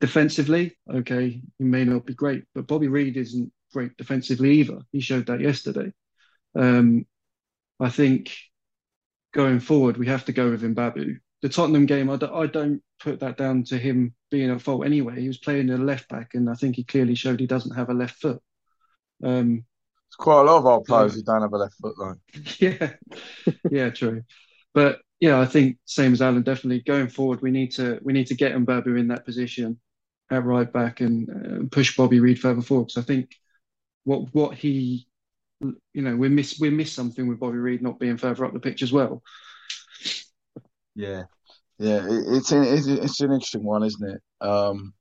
Defensively, 0.00 0.76
okay, 0.90 1.42
he 1.58 1.64
may 1.64 1.84
not 1.84 2.06
be 2.06 2.14
great, 2.14 2.44
but 2.54 2.66
Bobby 2.66 2.88
Reid 2.88 3.16
isn't 3.16 3.52
great 3.72 3.96
defensively 3.96 4.52
either. 4.60 4.80
He 4.92 5.00
showed 5.00 5.26
that 5.26 5.40
yesterday. 5.40 5.92
Um, 6.56 7.06
I 7.80 7.90
think 7.90 8.32
going 9.32 9.60
forward, 9.60 9.96
we 9.96 10.06
have 10.06 10.24
to 10.26 10.32
go 10.32 10.50
with 10.50 10.62
Mbabu. 10.62 11.16
The 11.42 11.48
Tottenham 11.48 11.86
game, 11.86 12.10
I, 12.10 12.16
d- 12.16 12.26
I 12.32 12.46
don't 12.46 12.82
put 13.00 13.20
that 13.20 13.36
down 13.36 13.64
to 13.64 13.78
him 13.78 14.14
being 14.30 14.50
at 14.50 14.62
fault 14.62 14.86
anyway. 14.86 15.20
He 15.20 15.28
was 15.28 15.38
playing 15.38 15.70
a 15.70 15.76
left 15.76 16.08
back, 16.08 16.30
and 16.34 16.48
I 16.48 16.54
think 16.54 16.76
he 16.76 16.84
clearly 16.84 17.14
showed 17.14 17.40
he 17.40 17.46
doesn't 17.46 17.76
have 17.76 17.90
a 17.90 17.94
left 17.94 18.20
foot. 18.20 18.40
Um, 19.24 19.64
It's 20.08 20.16
quite 20.16 20.40
a 20.40 20.44
lot 20.44 20.58
of 20.58 20.66
our 20.66 20.80
so 20.82 21.04
players 21.04 21.14
who 21.14 21.22
don't 21.22 21.42
have 21.42 21.52
a 21.52 21.58
left 21.58 21.74
foot 21.80 21.94
though. 21.96 22.14
yeah, 22.60 22.92
yeah, 23.68 23.90
true. 23.90 24.22
But 24.74 25.00
yeah, 25.20 25.40
I 25.40 25.46
think 25.46 25.78
same 25.86 26.12
as 26.12 26.22
Alan. 26.22 26.42
Definitely 26.42 26.82
going 26.82 27.08
forward, 27.08 27.42
we 27.42 27.50
need 27.50 27.72
to 27.72 27.98
we 28.02 28.12
need 28.12 28.28
to 28.28 28.34
get 28.34 28.54
Mbabu 28.54 28.98
in 28.98 29.08
that 29.08 29.24
position 29.24 29.80
at 30.30 30.44
right 30.44 30.70
back 30.72 31.00
and 31.00 31.30
uh, 31.30 31.68
push 31.70 31.96
Bobby 31.96 32.20
Reid 32.20 32.40
further 32.40 32.62
forward. 32.62 32.86
Because 32.88 33.02
I 33.02 33.06
think 33.06 33.30
what 34.06 34.32
what 34.32 34.54
he, 34.54 35.06
you 35.60 36.02
know, 36.02 36.16
we 36.16 36.28
miss 36.28 36.60
we 36.60 36.70
miss 36.70 36.92
something 36.92 37.26
with 37.26 37.40
Bobby 37.40 37.58
Reid 37.58 37.82
not 37.82 37.98
being 37.98 38.16
further 38.16 38.44
up 38.44 38.52
the 38.52 38.60
pitch 38.60 38.82
as 38.82 38.92
well. 38.92 39.22
Yeah, 40.94 41.24
yeah, 41.78 42.06
it, 42.06 42.24
it's 42.28 42.52
an 42.52 42.62
it's, 42.62 43.20
an 43.20 43.32
interesting 43.32 43.64
one, 43.64 43.82
isn't 43.82 44.08
it? 44.08 44.46
Um, 44.46 44.94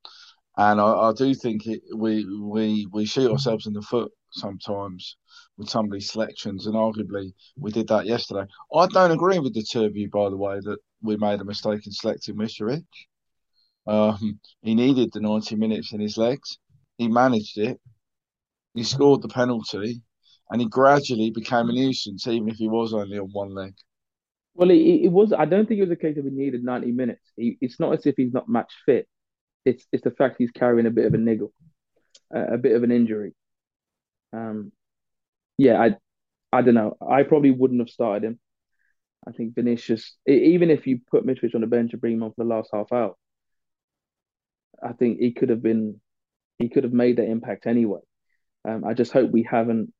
and 0.57 0.81
I, 0.81 0.85
I 0.85 1.13
do 1.15 1.35
think 1.35 1.67
it 1.67 1.81
we 1.95 2.25
we 2.41 2.87
we 2.91 3.05
shoot 3.05 3.31
ourselves 3.31 3.67
in 3.67 3.73
the 3.73 3.83
foot 3.83 4.11
sometimes 4.31 5.17
with 5.57 5.69
some 5.69 5.85
of 5.85 5.91
these 5.91 6.11
selections, 6.11 6.65
and 6.65 6.75
arguably 6.75 7.31
we 7.57 7.71
did 7.71 7.87
that 7.89 8.07
yesterday. 8.07 8.47
I 8.73 8.87
don't 8.87 9.11
agree 9.11 9.37
with 9.37 9.53
the 9.53 9.63
two 9.63 9.85
of 9.85 9.95
you, 9.95 10.09
by 10.09 10.29
the 10.29 10.37
way, 10.37 10.59
that 10.61 10.79
we 11.03 11.15
made 11.17 11.41
a 11.41 11.45
mistake 11.45 11.85
in 11.85 11.91
selecting 11.91 12.35
Mitrovic. 12.35 12.85
Um, 13.85 14.39
he 14.63 14.73
needed 14.73 15.11
the 15.13 15.19
ninety 15.19 15.55
minutes 15.55 15.93
in 15.93 15.99
his 15.99 16.17
legs. 16.17 16.57
He 16.97 17.07
managed 17.07 17.59
it. 17.59 17.79
He 18.75 18.83
scored 18.83 19.21
the 19.21 19.29
penalty, 19.29 20.01
and 20.51 20.61
he 20.61 20.67
gradually 20.67 21.31
became 21.31 21.69
a 21.69 21.73
nuisance, 21.73 22.27
even 22.27 22.49
if 22.49 22.57
he 22.57 22.67
was 22.67 22.93
only 22.93 23.17
on 23.17 23.29
one 23.31 23.55
leg. 23.55 23.73
Well, 24.53 24.69
it, 24.69 24.75
it 24.75 25.11
was. 25.11 25.33
I 25.33 25.45
don't 25.45 25.67
think 25.67 25.79
it 25.79 25.83
was 25.83 25.91
a 25.91 25.95
case 25.95 26.17
of 26.17 26.25
he 26.25 26.29
needed 26.29 26.63
ninety 26.63 26.91
minutes. 26.91 27.31
He, 27.35 27.57
it's 27.61 27.79
not 27.79 27.93
as 27.93 28.05
if 28.05 28.15
he's 28.17 28.33
not 28.33 28.49
match 28.49 28.73
fit. 28.85 29.07
It's 29.63 29.85
it's 29.91 30.03
the 30.03 30.11
fact 30.11 30.35
he's 30.37 30.51
carrying 30.51 30.85
a 30.85 30.91
bit 30.91 31.05
of 31.05 31.13
a 31.13 31.17
niggle, 31.17 31.53
uh, 32.35 32.53
a 32.53 32.57
bit 32.57 32.75
of 32.75 32.83
an 32.83 32.91
injury. 32.91 33.33
Um, 34.33 34.71
yeah, 35.57 35.81
I 35.81 35.95
I 36.51 36.61
don't 36.61 36.75
know. 36.75 36.97
I 37.01 37.23
probably 37.23 37.51
wouldn't 37.51 37.79
have 37.81 37.89
started 37.89 38.25
him. 38.25 38.39
I 39.27 39.31
think 39.31 39.55
Vinicius, 39.55 40.15
even 40.27 40.69
if 40.69 40.85
you 40.85 40.99
put 41.09 41.25
Mitrovic 41.25 41.55
on 41.55 41.61
the 41.61 41.67
bench 41.67 41.93
and 41.93 42.01
bring 42.01 42.13
him 42.13 42.23
on 42.23 42.31
for 42.31 42.43
the 42.43 42.49
last 42.49 42.69
half 42.71 42.91
hour, 42.91 43.15
I 44.83 44.93
think 44.93 45.19
he 45.19 45.31
could 45.31 45.49
have 45.49 45.63
been 45.63 45.99
he 46.59 46.69
could 46.69 46.83
have 46.83 46.93
made 46.93 47.17
that 47.17 47.29
impact 47.29 47.65
anyway. 47.65 48.01
Um, 48.65 48.83
I 48.85 48.93
just 48.93 49.11
hope 49.13 49.31
we 49.31 49.43
haven't 49.43 49.93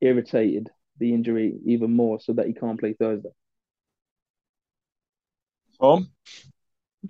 irritated 0.00 0.70
the 0.98 1.14
injury 1.14 1.58
even 1.66 1.94
more 1.96 2.20
so 2.20 2.34
that 2.34 2.46
he 2.46 2.52
can't 2.54 2.78
play 2.80 2.94
Thursday. 2.94 3.30
Tom, 5.78 6.12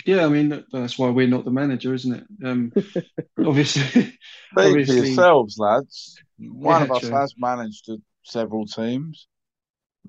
Yeah, 0.07 0.25
I 0.25 0.29
mean 0.29 0.65
that's 0.73 0.99
why 0.99 1.11
we're 1.11 1.27
not 1.29 1.45
the 1.45 1.51
manager, 1.51 1.93
isn't 1.95 2.13
it? 2.15 2.25
Um, 2.45 2.75
obviously, 3.45 4.19
speak 4.53 4.85
for 4.85 4.95
obviously, 4.95 4.95
yourselves, 4.95 5.59
lads. 5.59 6.23
One 6.39 6.83
yeah, 6.83 6.83
of 6.83 6.91
us 6.91 7.09
true. 7.09 7.11
has 7.11 7.35
managed 7.39 7.87
to 7.87 8.01
several 8.25 8.67
teams. 8.67 9.29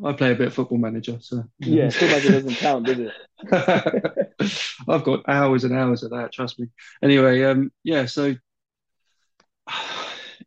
I 0.03 0.13
play 0.13 0.31
a 0.31 0.35
bit 0.35 0.47
of 0.47 0.53
football 0.53 0.77
manager, 0.79 1.17
so 1.21 1.43
Yeah, 1.65 1.91
feel 1.91 2.09
like 2.09 2.23
it 2.25 2.29
doesn't 2.31 2.57
count, 2.57 2.85
does 2.87 2.99
it? 2.99 3.13
I've 4.87 5.03
got 5.03 5.27
hours 5.27 5.63
and 5.63 5.73
hours 5.75 6.03
of 6.03 6.11
that, 6.11 6.31
trust 6.33 6.59
me. 6.59 6.67
Anyway, 7.01 7.43
um, 7.43 7.71
yeah, 7.83 8.05
so 8.05 8.35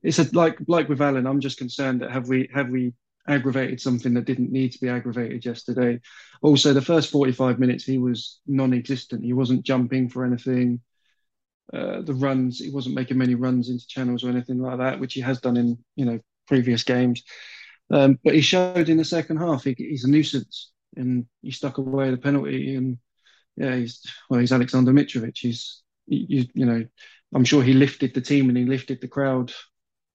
it's 0.07 0.21
a, 0.21 0.29
like 0.33 0.59
like 0.69 0.88
with 0.88 1.03
Alan, 1.03 1.27
I'm 1.27 1.40
just 1.40 1.59
concerned 1.59 2.01
that 2.03 2.12
have 2.12 2.29
we 2.29 2.49
have 2.55 2.69
we 2.69 2.95
aggravated 3.29 3.81
something 3.81 4.14
that 4.14 4.25
didn't 4.25 4.53
need 4.53 4.71
to 4.71 4.81
be 4.81 4.88
aggravated 4.88 5.45
yesterday. 5.45 6.01
Also, 6.42 6.73
the 6.73 6.81
first 6.81 7.11
45 7.11 7.59
minutes 7.59 7.83
he 7.83 7.99
was 7.99 8.40
non-existent. 8.47 9.25
He 9.25 9.33
wasn't 9.33 9.64
jumping 9.64 10.09
for 10.09 10.25
anything. 10.25 10.81
Uh, 11.75 12.03
the 12.03 12.14
runs, 12.14 12.61
he 12.61 12.71
wasn't 12.71 12.95
making 12.95 13.19
many 13.19 13.35
runs 13.35 13.69
into 13.69 13.85
channels 13.88 14.23
or 14.23 14.29
anything 14.29 14.61
like 14.61 14.79
that, 14.79 15.01
which 15.01 15.14
he 15.14 15.21
has 15.23 15.40
done 15.40 15.57
in 15.57 15.77
you 15.97 16.05
know 16.05 16.21
previous 16.47 16.85
games. 16.85 17.25
Um, 17.90 18.19
but 18.23 18.35
he 18.35 18.40
showed 18.40 18.88
in 18.88 18.99
the 18.99 19.05
second 19.05 19.38
half 19.38 19.64
he, 19.64 19.75
he's 19.77 20.05
a 20.05 20.11
nuisance, 20.11 20.71
and 20.97 21.27
he 21.42 21.51
stuck 21.51 21.79
away 21.79 22.12
the 22.12 22.16
penalty. 22.16 22.77
And 22.77 22.99
yeah, 23.57 23.75
he's 23.75 24.07
well, 24.31 24.38
he's 24.38 24.53
Alexander 24.53 24.92
Mitrovic. 24.92 25.37
He's 25.37 25.83
you, 26.07 26.47
you 26.55 26.64
know, 26.64 26.85
I'm 27.35 27.45
sure 27.45 27.64
he 27.64 27.73
lifted 27.73 28.14
the 28.14 28.21
team 28.21 28.49
and 28.49 28.57
he 28.57 28.64
lifted 28.64 29.01
the 29.01 29.09
crowd 29.09 29.53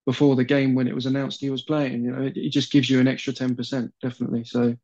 before 0.05 0.35
the 0.35 0.43
game 0.43 0.75
when 0.75 0.87
it 0.87 0.95
was 0.95 1.05
announced 1.05 1.41
he 1.41 1.49
was 1.49 1.63
playing. 1.63 2.03
You 2.03 2.11
know, 2.11 2.23
it, 2.23 2.37
it 2.37 2.49
just 2.51 2.71
gives 2.71 2.89
you 2.89 2.99
an 2.99 3.07
extra 3.07 3.33
ten 3.33 3.55
percent, 3.55 3.93
definitely. 4.01 4.43
So, 4.45 4.63
you 4.63 4.77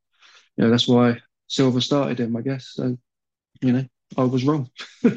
know, 0.57 0.69
that's 0.69 0.87
why 0.87 1.19
Silva 1.47 1.81
started 1.81 2.19
him, 2.19 2.35
I 2.35 2.41
guess. 2.41 2.71
So, 2.73 2.97
you 3.61 3.73
know, 3.73 3.85
I 4.17 4.23
was 4.23 4.43
wrong. 4.43 4.69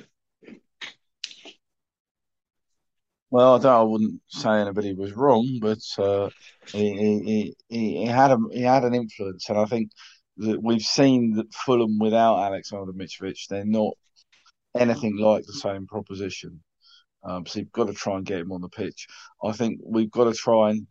Well, 3.30 3.56
I 3.56 3.58
don't. 3.58 3.72
I 3.72 3.82
wouldn't 3.82 4.20
say 4.28 4.50
anybody 4.60 4.92
was 4.94 5.12
wrong, 5.12 5.58
but 5.60 5.78
uh, 5.98 6.30
he, 6.72 6.92
he 6.96 7.56
he 7.68 7.96
he 7.98 8.06
had 8.06 8.32
a 8.32 8.38
he 8.52 8.62
had 8.62 8.84
an 8.84 8.94
influence, 8.94 9.48
and 9.48 9.58
I 9.58 9.66
think 9.66 9.92
that 10.38 10.62
we've 10.62 10.82
seen 10.82 11.34
that 11.36 11.52
Fulham 11.54 11.98
without 11.98 12.40
Alexander 12.40 12.92
Mitrovic, 12.92 13.46
they're 13.48 13.64
not 13.64 13.94
anything 14.78 15.16
like 15.18 15.46
the 15.46 15.54
same 15.54 15.86
proposition. 15.86 16.62
Um, 17.22 17.46
so 17.46 17.58
you've 17.58 17.72
got 17.72 17.86
to 17.86 17.92
try 17.92 18.16
and 18.16 18.24
get 18.24 18.40
him 18.40 18.52
on 18.52 18.60
the 18.60 18.68
pitch. 18.68 19.06
I 19.44 19.52
think 19.52 19.80
we've 19.84 20.10
got 20.10 20.24
to 20.24 20.32
try 20.32 20.70
and 20.70 20.86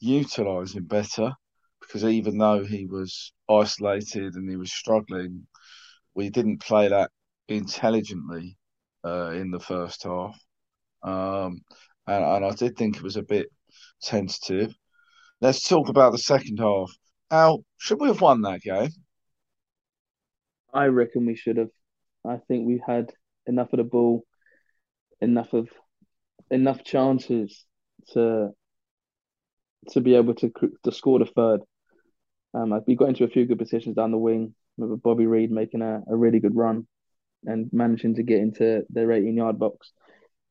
utilise 0.00 0.74
him 0.74 0.84
better 0.84 1.32
because 1.80 2.04
even 2.04 2.38
though 2.38 2.64
he 2.64 2.86
was 2.86 3.32
isolated 3.48 4.34
and 4.34 4.48
he 4.48 4.56
was 4.56 4.72
struggling, 4.72 5.46
we 6.14 6.30
didn't 6.30 6.60
play 6.60 6.88
that 6.88 7.10
intelligently 7.48 8.56
uh, 9.04 9.30
in 9.30 9.50
the 9.50 9.60
first 9.60 10.04
half. 10.04 10.38
Um, 11.02 11.60
and, 12.06 12.24
and 12.24 12.44
I 12.44 12.50
did 12.50 12.76
think 12.76 12.96
it 12.96 13.02
was 13.02 13.16
a 13.16 13.22
bit 13.22 13.48
tentative. 14.02 14.74
Let's 15.40 15.66
talk 15.66 15.88
about 15.88 16.12
the 16.12 16.18
second 16.18 16.58
half. 16.58 16.90
Al, 17.30 17.64
should 17.78 18.00
we 18.00 18.08
have 18.08 18.20
won 18.20 18.42
that 18.42 18.60
game? 18.60 18.90
I 20.72 20.86
reckon 20.86 21.26
we 21.26 21.34
should 21.34 21.56
have. 21.56 21.70
I 22.26 22.36
think 22.48 22.66
we 22.66 22.82
had 22.86 23.12
enough 23.46 23.72
of 23.72 23.78
the 23.78 23.84
ball, 23.84 24.24
enough 25.20 25.52
of 25.52 25.68
enough 26.50 26.82
chances 26.84 27.64
to 28.12 28.50
to 29.90 30.00
be 30.00 30.14
able 30.14 30.34
to 30.34 30.50
to 30.84 30.92
score 30.92 31.18
the 31.18 31.26
third. 31.26 31.60
Um, 32.52 32.78
we 32.86 32.96
got 32.96 33.08
into 33.08 33.24
a 33.24 33.28
few 33.28 33.46
good 33.46 33.58
positions 33.58 33.96
down 33.96 34.10
the 34.10 34.18
wing 34.18 34.54
with 34.76 35.02
Bobby 35.02 35.26
Reid 35.26 35.50
making 35.50 35.82
a, 35.82 36.00
a 36.08 36.16
really 36.16 36.40
good 36.40 36.56
run 36.56 36.86
and 37.44 37.70
managing 37.72 38.16
to 38.16 38.22
get 38.22 38.40
into 38.40 38.82
their 38.90 39.12
18 39.12 39.36
yard 39.36 39.58
box. 39.58 39.92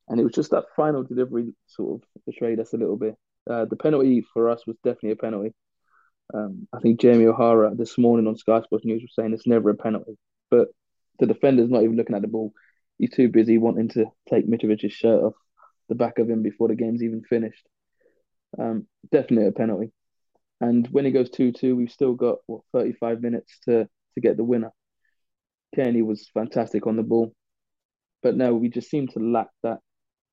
And 0.08 0.18
it 0.18 0.24
was 0.24 0.32
just 0.32 0.50
that 0.50 0.64
final 0.74 1.04
delivery 1.04 1.54
sort 1.66 2.00
of 2.00 2.08
betrayed 2.26 2.58
us 2.58 2.72
a 2.72 2.76
little 2.76 2.96
bit. 2.96 3.14
Uh, 3.48 3.66
the 3.66 3.76
penalty 3.76 4.24
for 4.32 4.50
us 4.50 4.66
was 4.66 4.76
definitely 4.82 5.12
a 5.12 5.16
penalty. 5.16 5.54
Um, 6.32 6.68
I 6.72 6.80
think 6.80 7.00
Jamie 7.00 7.26
O'Hara 7.26 7.74
this 7.74 7.98
morning 7.98 8.26
on 8.26 8.36
Sky 8.36 8.60
Sports 8.62 8.84
News 8.84 9.02
was 9.02 9.14
saying 9.14 9.32
it's 9.32 9.46
never 9.46 9.70
a 9.70 9.74
penalty, 9.74 10.16
but 10.50 10.68
the 11.18 11.26
defender's 11.26 11.70
not 11.70 11.82
even 11.82 11.96
looking 11.96 12.16
at 12.16 12.22
the 12.22 12.28
ball. 12.28 12.52
He's 13.00 13.10
too 13.10 13.30
busy 13.30 13.56
wanting 13.56 13.88
to 13.90 14.04
take 14.28 14.46
Mitrovic's 14.46 14.92
shirt 14.92 15.22
off 15.22 15.34
the 15.88 15.94
back 15.94 16.18
of 16.18 16.28
him 16.28 16.42
before 16.42 16.68
the 16.68 16.74
game's 16.74 17.02
even 17.02 17.22
finished. 17.22 17.66
Um, 18.58 18.86
definitely 19.10 19.46
a 19.48 19.52
penalty. 19.52 19.90
And 20.60 20.86
when 20.88 21.06
it 21.06 21.12
goes 21.12 21.30
2 21.30 21.52
2, 21.52 21.74
we've 21.74 21.90
still 21.90 22.12
got, 22.12 22.40
what, 22.46 22.60
35 22.74 23.22
minutes 23.22 23.58
to, 23.64 23.88
to 24.14 24.20
get 24.20 24.36
the 24.36 24.44
winner. 24.44 24.70
Cairney 25.74 26.04
was 26.04 26.28
fantastic 26.34 26.86
on 26.86 26.96
the 26.96 27.02
ball. 27.02 27.32
But 28.22 28.36
no, 28.36 28.54
we 28.54 28.68
just 28.68 28.90
seem 28.90 29.08
to 29.08 29.18
lack 29.18 29.48
that 29.62 29.78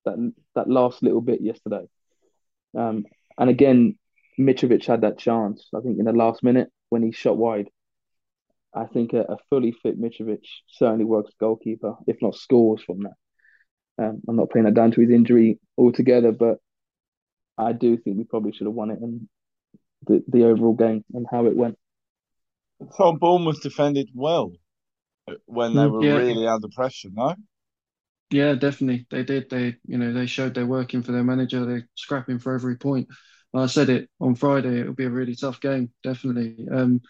that 0.04 0.32
that 0.54 0.68
last 0.68 1.02
little 1.02 1.22
bit 1.22 1.40
yesterday. 1.40 1.86
Um, 2.76 3.04
and 3.38 3.48
again, 3.48 3.98
Mitrovic 4.38 4.84
had 4.84 5.00
that 5.00 5.18
chance, 5.18 5.70
I 5.74 5.80
think, 5.80 5.98
in 5.98 6.04
the 6.04 6.12
last 6.12 6.42
minute 6.42 6.68
when 6.90 7.02
he 7.02 7.12
shot 7.12 7.38
wide. 7.38 7.70
I 8.74 8.86
think 8.86 9.12
a, 9.12 9.22
a 9.22 9.36
fully 9.50 9.72
fit 9.72 10.00
Mitrovic 10.00 10.44
certainly 10.68 11.04
works 11.04 11.32
goalkeeper, 11.40 11.96
if 12.06 12.16
not 12.22 12.34
scores 12.36 12.82
from 12.82 13.00
that. 13.02 13.14
Um, 14.04 14.22
I'm 14.28 14.36
not 14.36 14.50
playing 14.50 14.66
that 14.66 14.74
down 14.74 14.92
to 14.92 15.00
his 15.00 15.10
injury 15.10 15.60
altogether, 15.78 16.32
but 16.32 16.58
I 17.58 17.72
do 17.72 17.96
think 17.96 18.18
we 18.18 18.24
probably 18.24 18.52
should 18.52 18.66
have 18.66 18.74
won 18.74 18.90
it 18.90 19.00
and 19.00 19.28
the, 20.06 20.24
the 20.28 20.44
overall 20.46 20.74
game 20.74 21.04
and 21.14 21.26
how 21.30 21.46
it 21.46 21.56
went. 21.56 21.78
Tom 22.98 23.16
Bournemouth 23.18 23.62
defended 23.62 24.10
well 24.14 24.52
when 25.46 25.74
they 25.74 25.86
Mm, 25.86 25.88
were 25.88 26.04
yeah. 26.04 26.20
really 26.22 26.46
under 26.46 26.68
pressure, 26.68 27.10
no? 27.12 27.34
Yeah, 28.30 28.54
definitely. 28.54 29.06
They 29.10 29.22
did. 29.24 29.48
They, 29.48 29.76
you 29.86 29.96
know, 29.98 30.12
they 30.12 30.26
showed 30.26 30.54
they're 30.54 30.66
working 30.66 31.02
for 31.02 31.12
their 31.12 31.24
manager. 31.24 31.64
They're 31.64 31.88
scrapping 31.94 32.38
for 32.38 32.54
every 32.54 32.76
point. 32.76 33.08
I 33.54 33.66
said 33.66 33.88
it 33.88 34.10
on 34.20 34.34
Friday. 34.34 34.80
It'll 34.80 34.92
be 34.92 35.04
a 35.06 35.10
really 35.10 35.34
tough 35.34 35.60
game, 35.60 35.90
definitely. 36.02 36.68
Um, 36.70 37.00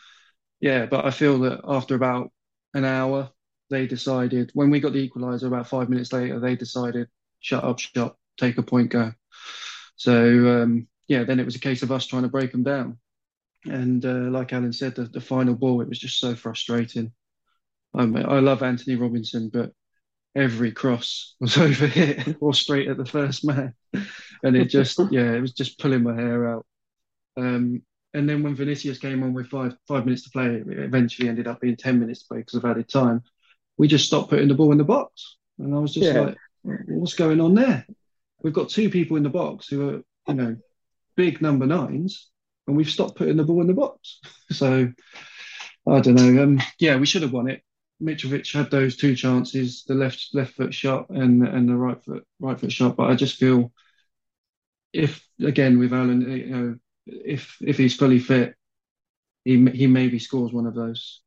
yeah, 0.61 0.87
but 0.87 1.05
I 1.05 1.11
feel 1.11 1.39
that 1.41 1.61
after 1.67 1.95
about 1.95 2.31
an 2.75 2.85
hour, 2.85 3.31
they 3.71 3.87
decided. 3.87 4.51
When 4.55 4.71
we 4.71 4.81
got 4.81 4.93
the 4.93 5.09
equaliser, 5.09 5.47
about 5.47 5.69
five 5.69 5.89
minutes 5.89 6.13
later, 6.13 6.41
they 6.41 6.57
decided, 6.57 7.09
shut 7.41 7.65
up, 7.65 7.79
shop, 7.79 8.19
take 8.39 8.59
a 8.59 8.63
point, 8.63 8.91
go. 8.91 9.13
So 9.97 10.63
um, 10.63 10.89
yeah, 11.09 11.25
then 11.25 11.41
it 11.41 11.45
was 11.45 11.57
a 11.57 11.61
case 11.61 11.83
of 11.83 11.93
us 11.93 12.07
trying 12.07 12.23
to 12.23 12.29
break 12.29 12.53
them 12.53 12.63
down. 12.63 12.99
And 13.65 14.05
uh, 14.05 14.31
like 14.31 14.53
Alan 14.53 14.73
said, 14.73 14.95
the, 14.95 15.05
the 15.05 15.21
final 15.21 15.55
ball, 15.55 15.81
it 15.81 15.89
was 15.89 15.99
just 15.99 16.19
so 16.21 16.35
frustrating. 16.35 17.13
Um, 17.95 18.17
I 18.17 18.39
love 18.41 18.63
Anthony 18.63 18.97
Robinson, 18.97 19.51
but 19.53 19.73
every 20.37 20.73
cross 20.73 21.35
was 21.41 21.57
over 21.57 21.87
overhit 21.87 22.37
or 22.41 22.55
straight 22.55 22.89
at 22.89 22.97
the 22.97 23.07
first 23.07 23.45
man. 23.45 23.75
And 24.43 24.57
it 24.57 24.67
just, 24.67 24.99
yeah, 25.11 25.33
it 25.33 25.41
was 25.41 25.53
just 25.53 25.79
pulling 25.79 26.03
my 26.03 26.15
hair 26.15 26.49
out. 26.49 26.67
Um, 27.37 27.83
and 28.15 28.29
then 28.29 28.43
when 28.43 28.55
Vinicius 28.55 28.99
came 28.99 29.23
on 29.23 29.35
with 29.35 29.49
five 29.49 29.77
five 29.87 30.05
minutes 30.05 30.25
to 30.25 30.31
play, 30.31 30.47
it 30.47 30.67
eventually 30.67 31.29
ended 31.29 31.47
up 31.47 31.61
being 31.61 31.77
10 31.77 32.01
minutes 32.01 32.23
to 32.23 32.29
play 32.29 32.39
because 32.39 32.55
of 32.55 32.65
added 32.65 32.89
time. 32.89 33.23
We 33.77 33.89
just 33.89 34.07
stopped 34.07 34.31
putting 34.31 34.49
the 34.49 34.55
ball 34.55 34.73
in 34.73 34.79
the 34.79 34.85
box. 34.85 35.37
And 35.59 35.75
I 35.75 35.79
was 35.79 35.95
just 35.95 36.07
Yeah. 36.07 36.21
like, 36.21 36.37
what's 36.63 37.15
going 37.15 37.41
on 37.41 37.55
there? 37.55 37.87
We've 38.43 38.53
got 38.53 38.69
two 38.71 38.91
people 38.91 39.17
in 39.17 39.23
the 39.23 39.29
box 39.29 39.69
who 39.69 39.89
are, 39.89 40.03
you 40.29 40.35
know, 40.35 40.57
big 41.17 41.43
number 41.43 41.67
nines, 41.67 42.31
and 42.67 42.77
we've 42.77 42.91
stopped 42.91 43.17
putting 43.17 43.37
the 43.37 43.45
ball 43.45 43.61
in 43.61 43.67
the 43.67 43.75
box. 43.75 44.21
So 44.51 44.91
I 45.87 46.01
don't 46.01 46.15
know. 46.15 46.43
Um, 46.43 46.61
yeah, 46.79 46.97
we 46.97 47.07
should 47.07 47.23
have 47.23 47.33
won 47.33 47.49
it. 47.49 47.63
Mitrovic 48.03 48.53
had 48.53 48.71
those 48.71 48.97
two 48.97 49.15
chances, 49.17 49.85
the 49.85 49.95
left 49.95 50.29
left 50.33 50.55
foot 50.55 50.73
shot 50.73 51.11
and 51.11 51.47
and 51.47 51.69
the 51.69 51.77
right 51.77 52.03
foot 52.05 52.25
right 52.41 52.59
foot 52.59 52.73
shot. 52.73 52.97
But 52.97 53.11
I 53.11 53.15
just 53.15 53.37
feel 53.37 53.73
if 54.93 55.27
again 55.41 55.79
with 55.79 55.93
Alan, 55.93 56.21
you 56.23 56.47
know, 56.47 56.77
if 57.09 57.57
if 57.61 57.77
he's 57.79 57.97
fully 57.97 58.19
fit, 58.19 58.55
he 59.45 59.65
he 59.71 59.87
maybe 59.87 60.19
scores 60.19 60.53
one 60.53 60.67
of 60.67 60.75
those. 60.75 61.23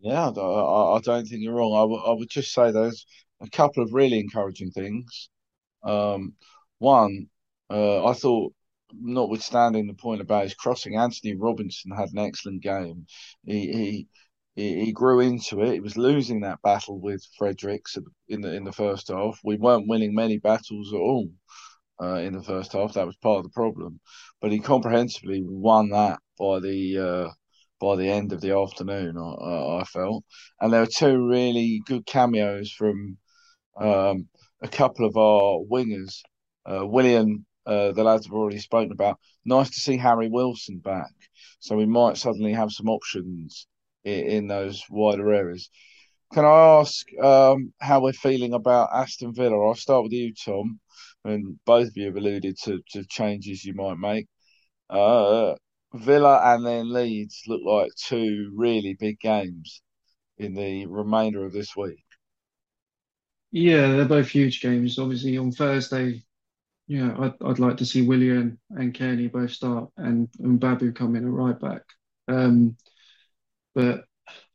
Yeah, 0.00 0.30
I, 0.30 0.96
I 0.96 1.00
don't 1.02 1.26
think 1.26 1.42
you're 1.42 1.54
wrong. 1.54 1.74
I 1.76 1.84
would 1.84 2.00
I 2.12 2.12
would 2.14 2.30
just 2.30 2.52
say 2.52 2.70
there's 2.70 3.06
a 3.40 3.50
couple 3.50 3.82
of 3.82 3.92
really 3.92 4.18
encouraging 4.20 4.70
things. 4.70 5.28
Um, 5.84 6.34
one, 6.78 7.28
uh, 7.70 8.06
I 8.06 8.14
thought, 8.14 8.54
notwithstanding 8.92 9.86
the 9.88 9.94
point 9.94 10.20
about 10.20 10.44
his 10.44 10.54
crossing, 10.54 10.96
Anthony 10.96 11.36
Robinson 11.36 11.92
had 11.92 12.10
an 12.12 12.18
excellent 12.18 12.62
game. 12.62 13.06
He 13.46 13.72
he 13.72 14.08
he, 14.56 14.86
he 14.86 14.92
grew 14.92 15.20
into 15.20 15.62
it. 15.62 15.74
He 15.74 15.80
was 15.80 15.96
losing 15.96 16.40
that 16.42 16.62
battle 16.62 17.00
with 17.00 17.24
Fredericks 17.38 17.96
in 18.28 18.42
the 18.42 18.54
in 18.54 18.64
the 18.64 18.72
first 18.72 19.08
half. 19.08 19.40
We 19.44 19.56
weren't 19.56 19.88
winning 19.88 20.14
many 20.14 20.38
battles 20.38 20.92
at 20.92 21.00
all 21.00 21.30
uh, 22.00 22.16
in 22.16 22.32
the 22.32 22.42
first 22.42 22.72
half. 22.72 22.94
That 22.94 23.06
was 23.06 23.16
part 23.16 23.38
of 23.38 23.44
the 23.44 23.50
problem, 23.50 24.00
but 24.40 24.52
he 24.52 24.58
comprehensively 24.60 25.42
won 25.44 25.90
that 25.90 26.20
by 26.38 26.60
the 26.60 26.98
uh, 26.98 27.28
by 27.80 27.96
the 27.96 28.08
end 28.08 28.32
of 28.32 28.40
the 28.40 28.56
afternoon. 28.56 29.16
I, 29.16 29.80
I, 29.80 29.84
felt, 29.84 30.24
and 30.60 30.72
there 30.72 30.80
were 30.80 30.86
two 30.86 31.26
really 31.26 31.82
good 31.86 32.06
cameos 32.06 32.72
from 32.72 33.18
um, 33.80 34.28
a 34.62 34.68
couple 34.68 35.06
of 35.06 35.16
our 35.16 35.60
wingers. 35.70 36.20
Uh, 36.66 36.86
Willian, 36.86 37.46
uh, 37.66 37.92
the 37.92 38.04
lads 38.04 38.26
have 38.26 38.34
already 38.34 38.58
spoken 38.58 38.92
about. 38.92 39.18
Nice 39.44 39.70
to 39.70 39.80
see 39.80 39.96
Harry 39.96 40.28
Wilson 40.28 40.78
back. 40.78 41.12
So 41.60 41.76
we 41.76 41.86
might 41.86 42.16
suddenly 42.16 42.52
have 42.52 42.72
some 42.72 42.88
options 42.88 43.66
in, 44.04 44.26
in 44.26 44.46
those 44.48 44.82
wider 44.90 45.32
areas. 45.32 45.70
Can 46.32 46.44
I 46.44 46.80
ask 46.80 47.06
um, 47.22 47.72
how 47.80 48.02
we're 48.02 48.12
feeling 48.12 48.52
about 48.52 48.90
Aston 48.92 49.32
Villa? 49.32 49.66
I'll 49.66 49.74
start 49.74 50.02
with 50.02 50.12
you, 50.12 50.34
Tom, 50.34 50.78
and 51.24 51.58
both 51.64 51.88
of 51.88 51.96
you 51.96 52.06
have 52.06 52.16
alluded 52.16 52.56
to, 52.64 52.80
to 52.90 53.04
changes 53.06 53.64
you 53.64 53.74
might 53.74 53.98
make. 53.98 54.26
Uh, 54.90 55.54
Villa 55.94 56.54
and 56.54 56.66
then 56.66 56.92
Leeds 56.92 57.42
look 57.48 57.62
like 57.64 57.92
two 57.96 58.52
really 58.56 58.94
big 58.94 59.20
games 59.20 59.82
in 60.38 60.54
the 60.54 60.86
remainder 60.86 61.44
of 61.46 61.52
this 61.52 61.76
week. 61.76 62.04
Yeah, 63.50 63.92
they're 63.92 64.04
both 64.04 64.28
huge 64.28 64.60
games. 64.60 64.98
Obviously, 64.98 65.38
on 65.38 65.52
Thursday, 65.52 66.22
yeah, 66.88 67.16
I'd, 67.18 67.34
I'd 67.44 67.58
like 67.58 67.78
to 67.78 67.86
see 67.86 68.06
Willian 68.06 68.58
and 68.70 68.94
Cairney 68.94 69.32
both 69.32 69.52
start 69.52 69.90
and, 69.96 70.28
and 70.40 70.60
Babu 70.60 70.92
come 70.92 71.16
in 71.16 71.24
at 71.26 71.30
right 71.32 71.58
back. 71.58 71.82
Um, 72.28 72.76
but 73.74 74.04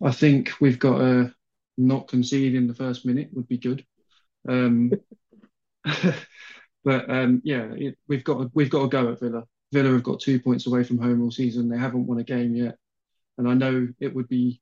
I 0.04 0.12
think 0.12 0.52
we've 0.62 0.80
got 0.80 1.00
to 1.00 1.36
not 1.78 2.08
concede 2.08 2.56
in 2.56 2.68
the 2.68 2.76
first 2.76 3.06
minute 3.06 3.30
would 3.34 3.48
be 3.48 3.58
good. 3.58 3.86
Um, 4.50 4.92
but 6.84 7.10
um, 7.10 7.42
yeah, 7.44 7.68
it, 7.76 7.98
we've 8.08 8.24
got 8.24 8.50
we've 8.54 8.70
got 8.70 8.84
to 8.84 8.88
go 8.88 9.12
at 9.12 9.20
Villa. 9.20 9.44
Villa 9.72 9.92
have 9.92 10.04
got 10.04 10.20
two 10.20 10.40
points 10.40 10.68
away 10.68 10.84
from 10.84 11.00
home 11.00 11.22
all 11.22 11.32
season. 11.32 11.70
They 11.70 11.78
haven't 11.78 12.08
won 12.08 12.20
a 12.20 12.24
game 12.24 12.56
yet, 12.56 12.78
and 13.38 13.48
I 13.48 13.54
know 13.54 13.88
it 14.00 14.14
would 14.14 14.28
be 14.28 14.62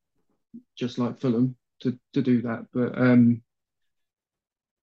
just 0.77 0.97
like 0.97 1.19
Fulham 1.19 1.55
to, 1.81 1.97
to 2.13 2.21
do 2.21 2.41
that, 2.43 2.65
but 2.73 2.97
um, 2.97 3.41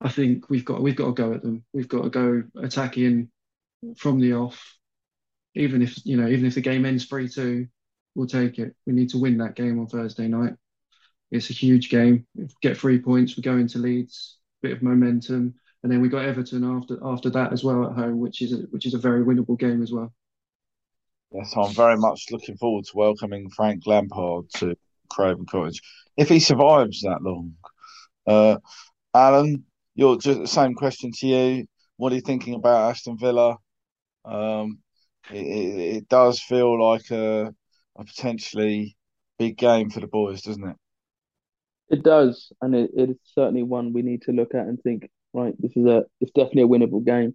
I 0.00 0.08
think 0.08 0.48
we've 0.48 0.64
got 0.64 0.82
we've 0.82 0.96
got 0.96 1.06
to 1.06 1.12
go 1.12 1.32
at 1.32 1.42
them. 1.42 1.64
We've 1.72 1.88
got 1.88 2.02
to 2.04 2.10
go 2.10 2.42
attacking 2.62 3.30
from 3.96 4.20
the 4.20 4.34
off. 4.34 4.76
Even 5.54 5.82
if 5.82 6.04
you 6.04 6.16
know, 6.16 6.28
even 6.28 6.46
if 6.46 6.54
the 6.54 6.60
game 6.60 6.84
ends 6.84 7.06
three 7.06 7.28
two, 7.28 7.66
we'll 8.14 8.26
take 8.26 8.58
it. 8.58 8.74
We 8.86 8.92
need 8.92 9.10
to 9.10 9.18
win 9.18 9.38
that 9.38 9.56
game 9.56 9.78
on 9.80 9.86
Thursday 9.86 10.28
night. 10.28 10.54
It's 11.30 11.50
a 11.50 11.54
huge 11.54 11.90
game. 11.90 12.26
Get 12.62 12.76
three 12.76 13.00
points, 13.00 13.36
we 13.36 13.42
go 13.42 13.56
into 13.56 13.78
Leeds, 13.78 14.38
bit 14.62 14.72
of 14.72 14.82
momentum, 14.82 15.54
and 15.82 15.92
then 15.92 16.00
we 16.00 16.08
got 16.08 16.24
Everton 16.24 16.64
after 16.64 16.98
after 17.04 17.30
that 17.30 17.52
as 17.52 17.64
well 17.64 17.86
at 17.86 17.92
home, 17.92 18.18
which 18.18 18.42
is 18.42 18.52
a, 18.52 18.56
which 18.70 18.86
is 18.86 18.94
a 18.94 18.98
very 18.98 19.24
winnable 19.24 19.58
game 19.58 19.82
as 19.82 19.92
well. 19.92 20.12
Yes, 21.32 21.54
I'm 21.56 21.74
very 21.74 21.96
much 21.96 22.26
looking 22.30 22.56
forward 22.56 22.84
to 22.86 22.96
welcoming 22.96 23.50
Frank 23.50 23.86
Lampard 23.86 24.50
to 24.56 24.76
Craven 25.10 25.46
Cottage 25.46 25.82
if 26.16 26.28
he 26.28 26.40
survives 26.40 27.02
that 27.02 27.22
long. 27.22 27.54
Uh, 28.26 28.56
Alan, 29.14 29.64
you're 29.94 30.18
just 30.18 30.40
the 30.40 30.46
same 30.46 30.74
question 30.74 31.12
to 31.12 31.26
you. 31.26 31.66
What 31.96 32.12
are 32.12 32.16
you 32.16 32.20
thinking 32.22 32.54
about 32.54 32.90
Aston 32.90 33.18
Villa? 33.18 33.56
Um, 34.24 34.78
it, 35.30 35.46
it, 35.46 35.96
it 35.96 36.08
does 36.08 36.40
feel 36.40 36.80
like 36.82 37.10
a, 37.10 37.52
a 37.96 38.04
potentially 38.04 38.96
big 39.38 39.56
game 39.56 39.90
for 39.90 40.00
the 40.00 40.06
boys, 40.06 40.42
doesn't 40.42 40.68
it? 40.68 40.76
It 41.90 42.02
does, 42.02 42.52
and 42.60 42.74
it, 42.74 42.90
it 42.94 43.10
is 43.10 43.16
certainly 43.34 43.62
one 43.62 43.92
we 43.92 44.02
need 44.02 44.22
to 44.22 44.32
look 44.32 44.54
at 44.54 44.66
and 44.66 44.80
think, 44.82 45.08
right, 45.32 45.54
this 45.58 45.76
is 45.76 45.86
a 45.86 46.04
it's 46.20 46.32
definitely 46.32 46.62
a 46.62 46.66
winnable 46.66 47.04
game. 47.04 47.34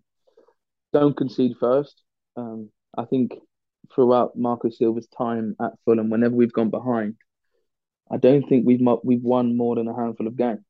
Don't 0.91 1.17
concede 1.17 1.55
first. 1.59 2.01
Um, 2.35 2.69
I 2.97 3.05
think 3.05 3.33
throughout 3.93 4.37
Marco 4.37 4.69
Silva's 4.69 5.07
time 5.07 5.55
at 5.61 5.71
Fulham, 5.85 6.09
whenever 6.09 6.35
we've 6.35 6.53
gone 6.53 6.69
behind, 6.69 7.15
I 8.11 8.17
don't 8.17 8.47
think 8.47 8.65
we've 8.65 8.81
we've 9.03 9.23
won 9.23 9.57
more 9.57 9.75
than 9.75 9.87
a 9.87 9.95
handful 9.95 10.27
of 10.27 10.37
games. 10.37 10.61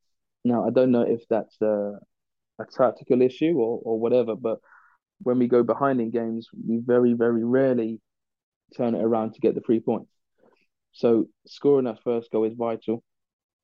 Now, 0.43 0.67
I 0.67 0.71
don't 0.71 0.91
know 0.91 1.03
if 1.03 1.21
that's 1.29 1.55
a, 1.61 1.99
a 2.59 2.65
tactical 2.65 3.21
issue 3.21 3.53
or, 3.57 3.79
or 3.83 3.99
whatever, 3.99 4.35
but 4.35 4.59
when 5.21 5.39
we 5.39 5.47
go 5.47 5.63
behind 5.63 6.01
in 6.01 6.11
games, 6.11 6.49
we 6.67 6.81
very, 6.85 7.13
very 7.13 7.43
rarely 7.43 8.01
turn 8.75 8.95
it 8.95 9.03
around 9.03 9.33
to 9.33 9.39
get 9.39 9.55
the 9.55 9.61
three 9.61 9.79
points. 9.79 10.11
So 10.91 11.27
scoring 11.47 11.85
that 11.85 12.03
first 12.03 12.29
goal 12.31 12.43
is 12.43 12.53
vital. 12.57 13.03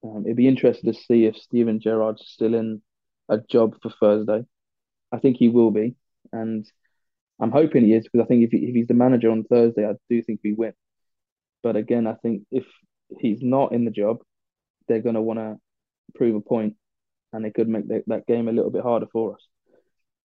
Um, 0.04 0.24
it'd 0.26 0.38
be 0.38 0.48
interesting 0.48 0.94
to 0.94 1.00
see 1.00 1.26
if 1.26 1.36
Steven 1.36 1.80
Gerrard's 1.80 2.26
still 2.26 2.54
in 2.54 2.82
a 3.30 3.38
job 3.38 3.76
for 3.82 3.92
Thursday. 3.92 4.46
I 5.12 5.20
think 5.20 5.38
he 5.38 5.50
will 5.50 5.72
be, 5.72 5.96
and 6.32 6.66
I'm 7.40 7.52
hoping 7.52 7.84
he 7.86 7.94
is 7.94 8.04
because 8.04 8.26
I 8.26 8.28
think 8.28 8.44
if, 8.44 8.52
he, 8.52 8.58
if 8.68 8.76
he's 8.76 8.88
the 8.88 8.94
manager 8.94 9.32
on 9.32 9.44
Thursday, 9.44 9.86
I 9.86 9.94
do 10.10 10.22
think 10.22 10.42
we 10.44 10.54
win. 10.54 10.74
But 11.64 11.76
again, 11.76 12.08
I 12.08 12.16
think 12.16 12.44
if 12.52 12.66
he's 13.20 13.42
not 13.42 13.72
in 13.74 13.86
the 13.86 13.92
job, 13.92 14.20
they're 14.88 15.02
going 15.02 15.16
to 15.16 15.22
want 15.22 15.40
to 15.40 15.58
prove 16.16 16.36
a 16.36 16.42
point, 16.42 16.76
and 17.34 17.46
it 17.46 17.54
could 17.54 17.68
make 17.70 17.88
that, 17.88 18.04
that 18.08 18.28
game 18.28 18.48
a 18.48 18.52
little 18.52 18.72
bit 18.72 18.84
harder 18.84 19.08
for 19.12 19.36
us. 19.36 19.48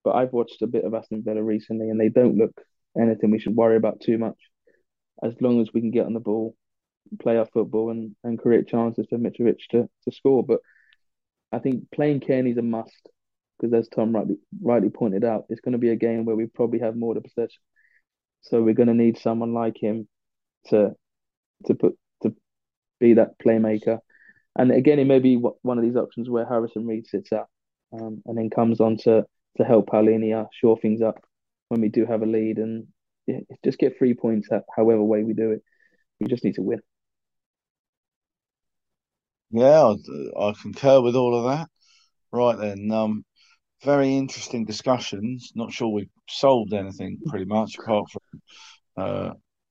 but 0.04 0.14
I've 0.14 0.32
watched 0.32 0.62
a 0.62 0.66
bit 0.66 0.84
of 0.84 0.94
Aston 0.94 1.22
Villa 1.24 1.42
recently, 1.42 1.88
and 1.88 1.98
they 1.98 2.10
don't 2.10 2.36
look 2.36 2.52
anything 3.00 3.30
we 3.30 3.40
should 3.40 3.56
worry 3.56 3.76
about 3.76 4.00
too 4.00 4.18
much. 4.18 4.36
As 5.22 5.34
long 5.40 5.60
as 5.60 5.72
we 5.72 5.80
can 5.80 5.90
get 5.90 6.06
on 6.06 6.12
the 6.12 6.20
ball, 6.20 6.54
play 7.20 7.38
our 7.38 7.46
football, 7.46 7.90
and, 7.90 8.14
and 8.22 8.38
create 8.38 8.68
chances 8.68 9.06
for 9.08 9.18
Mitrovic 9.18 9.58
to, 9.70 9.88
to 10.04 10.12
score. 10.12 10.44
But 10.44 10.60
I 11.54 11.58
think 11.60 11.90
playing 11.92 12.20
Cairney's 12.20 12.58
a 12.58 12.62
must 12.62 13.08
because, 13.58 13.72
as 13.74 13.88
Tom 13.88 14.14
rightly 14.14 14.36
rightly 14.60 14.90
pointed 14.90 15.24
out, 15.24 15.44
it's 15.48 15.60
going 15.60 15.72
to 15.72 15.78
be 15.78 15.90
a 15.90 15.96
game 15.96 16.24
where 16.24 16.36
we 16.36 16.46
probably 16.46 16.80
have 16.80 16.96
more 16.96 17.14
to 17.14 17.20
possession. 17.20 17.62
So 18.42 18.62
we're 18.62 18.74
going 18.74 18.88
to 18.88 18.94
need 18.94 19.18
someone 19.18 19.54
like 19.54 19.76
him 19.80 20.08
to 20.66 20.92
to 21.66 21.74
put 21.74 21.96
to 22.22 22.34
be 22.98 23.14
that 23.14 23.38
playmaker. 23.38 23.98
And 24.56 24.70
again, 24.72 24.98
it 24.98 25.06
may 25.06 25.18
be 25.18 25.36
one 25.36 25.78
of 25.78 25.84
these 25.84 25.96
options 25.96 26.28
where 26.28 26.44
Harrison 26.46 26.86
Reed 26.86 27.06
sits 27.06 27.32
out 27.32 27.48
um, 27.92 28.22
and 28.26 28.36
then 28.36 28.50
comes 28.50 28.80
on 28.80 28.96
to 28.98 29.24
to 29.56 29.64
help 29.64 29.86
Palhinha 29.86 30.48
shore 30.52 30.78
things 30.78 31.00
up 31.00 31.18
when 31.68 31.80
we 31.80 31.88
do 31.88 32.04
have 32.04 32.22
a 32.22 32.26
lead 32.26 32.58
and 32.58 32.86
just 33.64 33.78
get 33.78 33.96
three 33.96 34.14
points 34.14 34.48
however 34.76 35.02
way 35.02 35.22
we 35.22 35.32
do 35.32 35.52
it. 35.52 35.62
We 36.20 36.26
just 36.26 36.44
need 36.44 36.56
to 36.56 36.62
win. 36.62 36.80
Yeah, 39.50 39.94
I, 39.94 40.48
I 40.48 40.52
concur 40.60 41.00
with 41.00 41.16
all 41.16 41.36
of 41.36 41.56
that. 41.56 41.68
Right 42.32 42.58
then, 42.58 42.90
um, 42.90 43.24
very 43.84 44.16
interesting 44.16 44.64
discussions. 44.64 45.52
Not 45.54 45.72
sure 45.72 45.88
we've 45.88 46.08
solved 46.28 46.72
anything 46.72 47.20
pretty 47.26 47.44
much 47.44 47.78
apart 47.78 48.10
from. 48.10 48.42
Uh, 48.96 49.30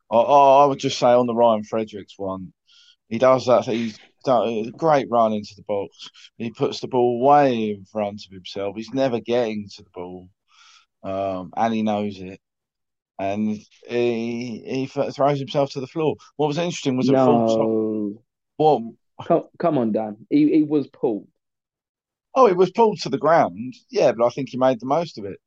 I, 0.10 0.18
I 0.18 0.66
would 0.66 0.80
just 0.80 1.00
say 1.00 1.08
on 1.08 1.28
the 1.28 1.36
Ryan 1.36 1.64
Fredericks 1.64 2.18
one, 2.18 2.54
he 3.10 3.18
does 3.18 3.48
that. 3.48 3.66
He's 3.66 4.00
done 4.24 4.48
a 4.48 4.72
great 4.72 5.08
run 5.10 5.34
into 5.34 5.56
the 5.58 5.64
box. 5.64 6.10
He 6.38 6.52
puts 6.52 6.80
the 6.80 6.88
ball 6.88 7.20
way 7.22 7.72
in 7.72 7.86
front 7.86 8.22
of 8.26 8.32
himself. 8.32 8.76
He's 8.76 8.94
never 8.94 9.20
getting 9.20 9.68
to 9.76 9.84
the 9.84 9.90
ball, 9.94 10.30
um, 11.04 11.52
and 11.58 11.74
he 11.74 11.82
knows 11.82 12.20
it. 12.20 12.40
And 13.20 13.60
he 13.88 14.64
he 14.66 14.88
throws 14.88 15.40
himself 15.40 15.72
to 15.72 15.80
the 15.80 15.88
floor. 15.88 16.16
What 16.38 16.48
was 16.48 16.58
interesting 16.58 16.98
was 16.98 17.10
no. 17.10 17.22
A 17.22 17.26
full 17.26 17.50
stop. 17.50 18.24
What? 18.58 18.94
Come, 19.26 19.44
come 19.60 19.78
on, 19.78 19.92
Dan. 19.92 20.26
He 20.30 20.52
he 20.54 20.64
was 20.64 20.88
pulled. 20.88 21.28
Oh, 22.36 22.48
it 22.48 22.58
was 22.58 22.72
pulled 22.72 23.00
to 23.02 23.10
the 23.10 23.18
ground. 23.18 23.76
Yeah, 23.90 24.12
but 24.12 24.26
I 24.26 24.30
think 24.30 24.50
he 24.50 24.58
made 24.58 24.80
the 24.80 24.86
most 24.86 25.18
of 25.18 25.26
it. 25.26 25.40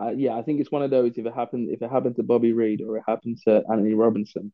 Uh, 0.00 0.10
yeah, 0.10 0.36
I 0.36 0.42
think 0.42 0.60
it's 0.60 0.72
one 0.72 0.82
of 0.82 0.90
those. 0.90 1.12
If 1.16 1.26
it 1.26 1.34
happened, 1.34 1.70
if 1.70 1.82
it 1.82 1.90
happened 1.90 2.16
to 2.16 2.22
Bobby 2.22 2.52
Reid 2.52 2.82
or 2.82 2.96
it 2.96 3.04
happened 3.06 3.38
to 3.44 3.62
Anthony 3.70 3.94
Robinson, 3.94 4.52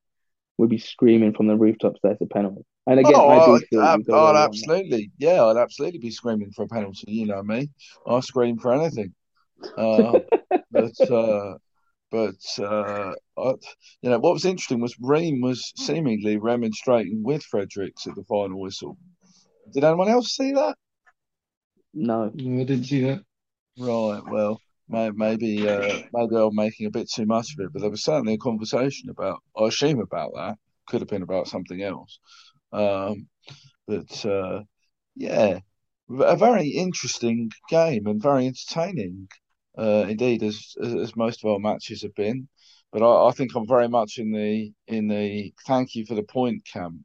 we'd 0.59 0.71
be 0.71 0.79
screaming 0.79 1.33
from 1.33 1.47
the 1.47 1.57
rooftops 1.57 2.01
that's 2.03 2.21
a 2.21 2.27
penalty. 2.27 2.63
And 2.87 3.01
again, 3.01 3.15
oh, 3.17 3.29
I 3.29 3.59
do 3.71 3.81
I'd, 3.81 4.11
I'd 4.11 4.45
absolutely, 4.45 5.11
yeah, 5.19 5.45
I'd 5.45 5.57
absolutely 5.57 5.99
be 5.99 6.11
screaming 6.11 6.51
for 6.53 6.65
a 6.65 6.69
penalty. 6.69 7.13
You 7.13 7.27
know 7.27 7.43
me, 7.43 7.71
I 8.07 8.21
scream 8.21 8.59
for 8.59 8.73
anything. 8.73 9.15
Uh, 9.77 10.21
but 10.73 11.11
uh, 11.11 11.55
but 12.11 12.35
uh, 12.59 13.13
I, 13.39 13.55
you 14.03 14.11
know 14.11 14.19
what 14.19 14.33
was 14.35 14.45
interesting 14.45 14.81
was 14.81 14.97
Ream 15.01 15.41
was 15.41 15.73
seemingly 15.77 16.37
remonstrating 16.37 17.23
with 17.23 17.43
Fredericks 17.45 18.07
at 18.07 18.15
the 18.15 18.25
final 18.25 18.61
whistle. 18.61 18.97
Did 19.73 19.85
anyone 19.85 20.09
else 20.09 20.37
see 20.37 20.53
that? 20.53 20.77
No, 21.95 22.31
no, 22.35 22.61
I 22.61 22.65
didn't 22.65 22.85
see 22.85 23.03
that. 23.03 23.23
Right. 23.79 24.23
Well, 24.29 24.61
maybe 24.89 25.69
uh, 25.69 26.03
maybe 26.13 26.37
I'm 26.37 26.55
making 26.55 26.87
a 26.87 26.91
bit 26.91 27.11
too 27.11 27.27
much 27.27 27.55
of 27.55 27.65
it, 27.65 27.73
but 27.73 27.81
there 27.81 27.91
was 27.91 28.05
certainly 28.05 28.35
a 28.35 28.39
conversation 28.39 29.11
about. 29.11 29.41
I 29.57 29.67
assume 29.67 30.01
about 30.01 30.33
that. 30.35 30.59
Could 30.89 31.01
have 31.01 31.09
been 31.09 31.23
about 31.23 31.49
something 31.49 31.83
else. 31.83 32.19
Um, 32.73 33.29
but 33.87 34.25
uh, 34.27 34.63
yeah, 35.15 35.61
a 36.11 36.37
very 36.37 36.69
interesting 36.69 37.51
game 37.69 38.07
and 38.07 38.23
very 38.23 38.47
entertaining 38.47 39.29
uh, 39.79 40.07
indeed, 40.09 40.43
as 40.43 40.75
as 40.83 41.17
most 41.17 41.45
of 41.45 41.51
our 41.51 41.59
matches 41.59 42.03
have 42.03 42.15
been. 42.15 42.49
But 42.93 43.03
I, 43.03 43.29
I, 43.29 43.31
think 43.33 43.55
I'm 43.55 43.67
very 43.67 43.89
much 43.89 44.19
in 44.19 44.33
the 44.33 44.73
in 44.89 45.09
the 45.09 45.53
thank 45.67 45.95
you 45.95 46.05
for 46.07 46.15
the 46.15 46.23
point 46.23 46.65
camp, 46.65 47.03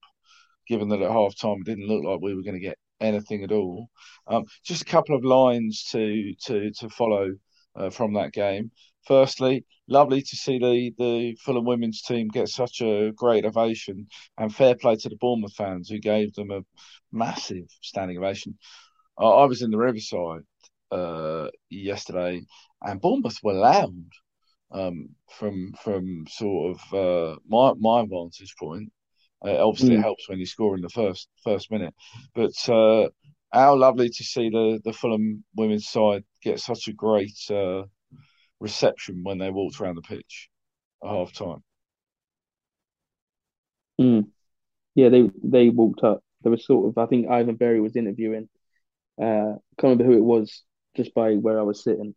given 0.68 0.90
that 0.90 1.02
at 1.02 1.12
half 1.12 1.36
time 1.36 1.58
it 1.62 1.66
didn't 1.66 1.88
look 1.88 2.04
like 2.04 2.22
we 2.22 2.34
were 2.34 2.42
going 2.42 2.56
to 2.56 2.60
get 2.60 2.78
anything 3.00 3.44
at 3.44 3.52
all. 3.52 3.90
Um, 4.28 4.46
just 4.64 4.82
a 4.82 4.86
couple 4.86 5.16
of 5.16 5.24
lines 5.24 5.86
to 5.92 6.34
to 6.46 6.72
to 6.72 6.90
follow 6.90 7.36
uh, 7.76 7.90
from 7.90 8.14
that 8.14 8.34
game. 8.34 8.72
Firstly, 9.06 9.66
lovely 9.88 10.22
to 10.22 10.36
see 10.36 10.58
the 10.58 10.92
the 10.98 11.36
Fulham 11.44 11.66
women's 11.66 12.02
team 12.02 12.28
get 12.30 12.48
such 12.50 12.82
a 12.82 13.12
great 13.16 13.46
ovation, 13.46 14.08
and 14.38 14.54
fair 14.54 14.76
play 14.76 14.96
to 14.96 15.10
the 15.10 15.18
Bournemouth 15.18 15.54
fans 15.54 15.90
who 15.90 16.00
gave 16.00 16.34
them 16.34 16.52
a 16.52 16.62
massive 17.12 17.68
standing 17.82 18.18
ovation. 18.18 18.58
Uh, 19.20 19.38
I 19.38 19.46
was 19.46 19.62
in 19.62 19.72
the 19.72 19.78
Riverside 19.78 20.42
uh, 20.92 21.50
yesterday, 21.70 22.42
and 22.82 23.02
Bournemouth 23.02 23.40
were 23.44 23.54
loud 23.54 24.06
um, 24.72 25.10
from 25.30 25.74
from 25.82 26.26
sort 26.28 26.76
of 26.76 26.94
uh, 26.94 27.40
my 27.48 27.74
my 27.80 28.06
vantage 28.08 28.56
point. 28.60 28.92
Uh, 29.46 29.66
obviously, 29.66 29.96
mm. 29.96 30.00
it 30.00 30.02
helps 30.02 30.28
when 30.28 30.40
you 30.40 30.46
score 30.46 30.76
in 30.76 30.82
the 30.82 30.90
first 30.90 31.30
first 31.44 31.72
minute, 31.72 31.94
but 32.34 32.54
uh, 32.70 33.08
how 33.52 33.76
lovely 33.76 34.10
to 34.10 34.24
see 34.24 34.50
the 34.50 34.80
the 34.84 34.94
Fulham 34.94 35.44
women's 35.56 35.88
side 35.88 36.24
get 36.42 36.60
such 36.60 36.88
a 36.88 36.94
great 36.94 37.38
uh, 37.50 37.84
reception 38.60 39.22
when 39.24 39.38
they 39.38 39.52
walked 39.52 39.80
around 39.80 39.96
the 39.96 40.02
pitch 40.02 40.50
at 41.04 41.10
half 41.10 41.34
time. 41.34 41.64
Mm. 44.00 44.28
Yeah, 44.96 45.10
they 45.10 45.30
they 45.44 45.70
walked 45.70 46.04
up. 46.04 46.24
There 46.42 46.52
was 46.52 46.66
sort 46.66 46.90
of 46.90 46.98
I 46.98 47.08
think 47.08 47.30
Ivan 47.30 47.56
Berry 47.56 47.82
was 47.82 47.96
interviewing. 47.96 48.50
Uh, 49.22 49.56
can't 49.78 50.00
remember 50.00 50.06
who 50.06 50.18
it 50.18 50.24
was 50.24 50.64
just 50.96 51.14
by 51.14 51.34
where 51.34 51.60
I 51.60 51.64
was 51.64 51.84
sitting. 51.84 52.16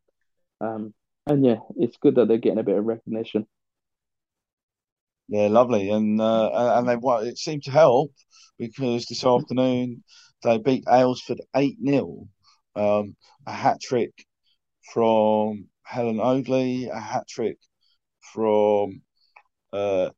Um, 0.61 0.95
and 1.27 1.45
yeah, 1.45 1.59
it's 1.77 1.97
good 1.99 2.15
that 2.17 2.29
they're 2.29 2.39
getting 2.39 2.59
a 2.59 2.65
bit 2.65 2.79
of 2.79 2.85
recognition. 2.85 3.47
Yeah, 5.29 5.49
lovely, 5.49 5.91
and 5.91 6.21
uh, 6.21 6.79
and 6.79 6.89
they 6.89 7.29
it 7.29 7.37
seemed 7.37 7.65
to 7.65 7.71
help 7.71 8.13
because 8.59 9.05
this 9.07 9.27
afternoon 9.27 10.03
they 10.43 10.57
beat 10.59 10.87
Aylesford 10.87 11.41
eight 11.55 11.77
0 11.85 12.29
um, 12.75 13.17
a 13.47 13.53
hat 13.53 13.81
trick 13.81 14.13
from 14.93 15.69
Helen 15.83 16.17
Oldley, 16.17 16.89
a 16.91 16.99
hat 16.99 17.29
trick 17.29 17.59
from 18.21 19.03
uh, 19.73 20.11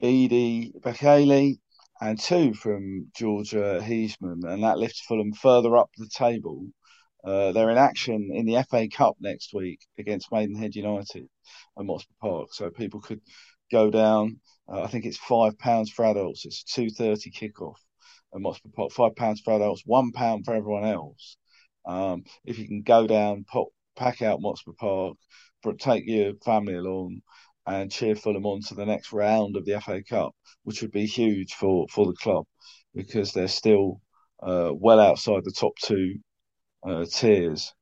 Edie 0.00 0.72
Bekele, 0.80 1.58
and 2.00 2.20
two 2.20 2.54
from 2.54 3.10
Georgia 3.14 3.80
Heisman, 3.82 4.44
and 4.44 4.62
that 4.62 4.78
lifts 4.78 5.00
Fulham 5.00 5.32
further 5.32 5.76
up 5.76 5.90
the 5.96 6.08
table 6.08 6.66
uh, 7.26 7.50
they're 7.52 7.70
in 7.70 7.78
action 7.78 8.30
in 8.32 8.46
the 8.46 8.62
FA 8.70 8.88
Cup 8.88 9.16
next 9.20 9.52
week 9.52 9.80
against 9.98 10.30
Maidenhead 10.30 10.76
United 10.76 11.28
at 11.76 11.84
Motspur 11.84 12.16
Park, 12.20 12.54
so 12.54 12.70
people 12.70 13.00
could 13.00 13.20
go 13.70 13.90
down. 13.90 14.40
Uh, 14.68 14.82
I 14.82 14.86
think 14.86 15.04
it's 15.04 15.18
five 15.18 15.58
pounds 15.58 15.90
for 15.90 16.04
adults. 16.04 16.46
It's 16.46 16.62
two 16.62 16.88
thirty 16.88 17.32
kickoff 17.32 17.78
at 18.32 18.40
Motspur 18.40 18.72
Park. 18.72 18.92
Five 18.92 19.16
pounds 19.16 19.40
for 19.40 19.54
adults, 19.54 19.82
one 19.84 20.12
pound 20.12 20.44
for 20.44 20.54
everyone 20.54 20.84
else. 20.84 21.36
Um, 21.84 22.24
if 22.44 22.60
you 22.60 22.68
can 22.68 22.82
go 22.82 23.08
down, 23.08 23.44
pop, 23.44 23.68
pack 23.96 24.22
out 24.22 24.40
Motspur 24.40 24.76
Park, 24.76 25.16
take 25.80 26.04
your 26.06 26.34
family 26.44 26.74
along, 26.74 27.22
and 27.66 27.90
cheer 27.90 28.14
Fulham 28.14 28.46
on 28.46 28.60
to 28.68 28.74
the 28.76 28.86
next 28.86 29.12
round 29.12 29.56
of 29.56 29.64
the 29.64 29.80
FA 29.80 30.00
Cup, 30.08 30.32
which 30.62 30.80
would 30.80 30.92
be 30.92 31.06
huge 31.06 31.54
for 31.54 31.86
for 31.90 32.06
the 32.06 32.14
club 32.14 32.44
because 32.94 33.32
they're 33.32 33.48
still 33.48 34.00
uh, 34.40 34.70
well 34.72 35.00
outside 35.00 35.42
the 35.44 35.50
top 35.52 35.72
two 35.82 36.14
uh, 36.86 37.04
tiers 37.04 37.72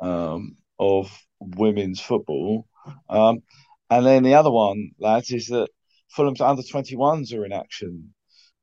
um, 0.00 0.56
of 0.78 1.10
women's 1.40 2.00
football. 2.00 2.66
Um, 3.08 3.42
and 3.88 4.06
then 4.06 4.22
the 4.22 4.34
other 4.34 4.50
one, 4.50 4.90
lads, 4.98 5.30
is 5.30 5.46
that 5.46 5.68
Fulham's 6.14 6.40
under 6.40 6.62
21s 6.62 7.34
are 7.34 7.44
in 7.44 7.52
action 7.52 8.14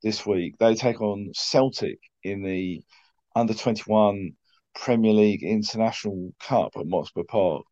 this 0.04 0.26
week. 0.26 0.56
They 0.60 0.76
take 0.76 1.02
on 1.02 1.32
Celtic 1.34 2.00
in 2.24 2.44
the 2.44 2.82
under 3.36 3.54
21 3.54 4.32
Premier 4.76 5.14
League 5.14 5.44
International 5.44 6.34
Cup 6.42 6.72
at 6.76 6.86
Motspur 6.86 7.28
Park 7.28 7.66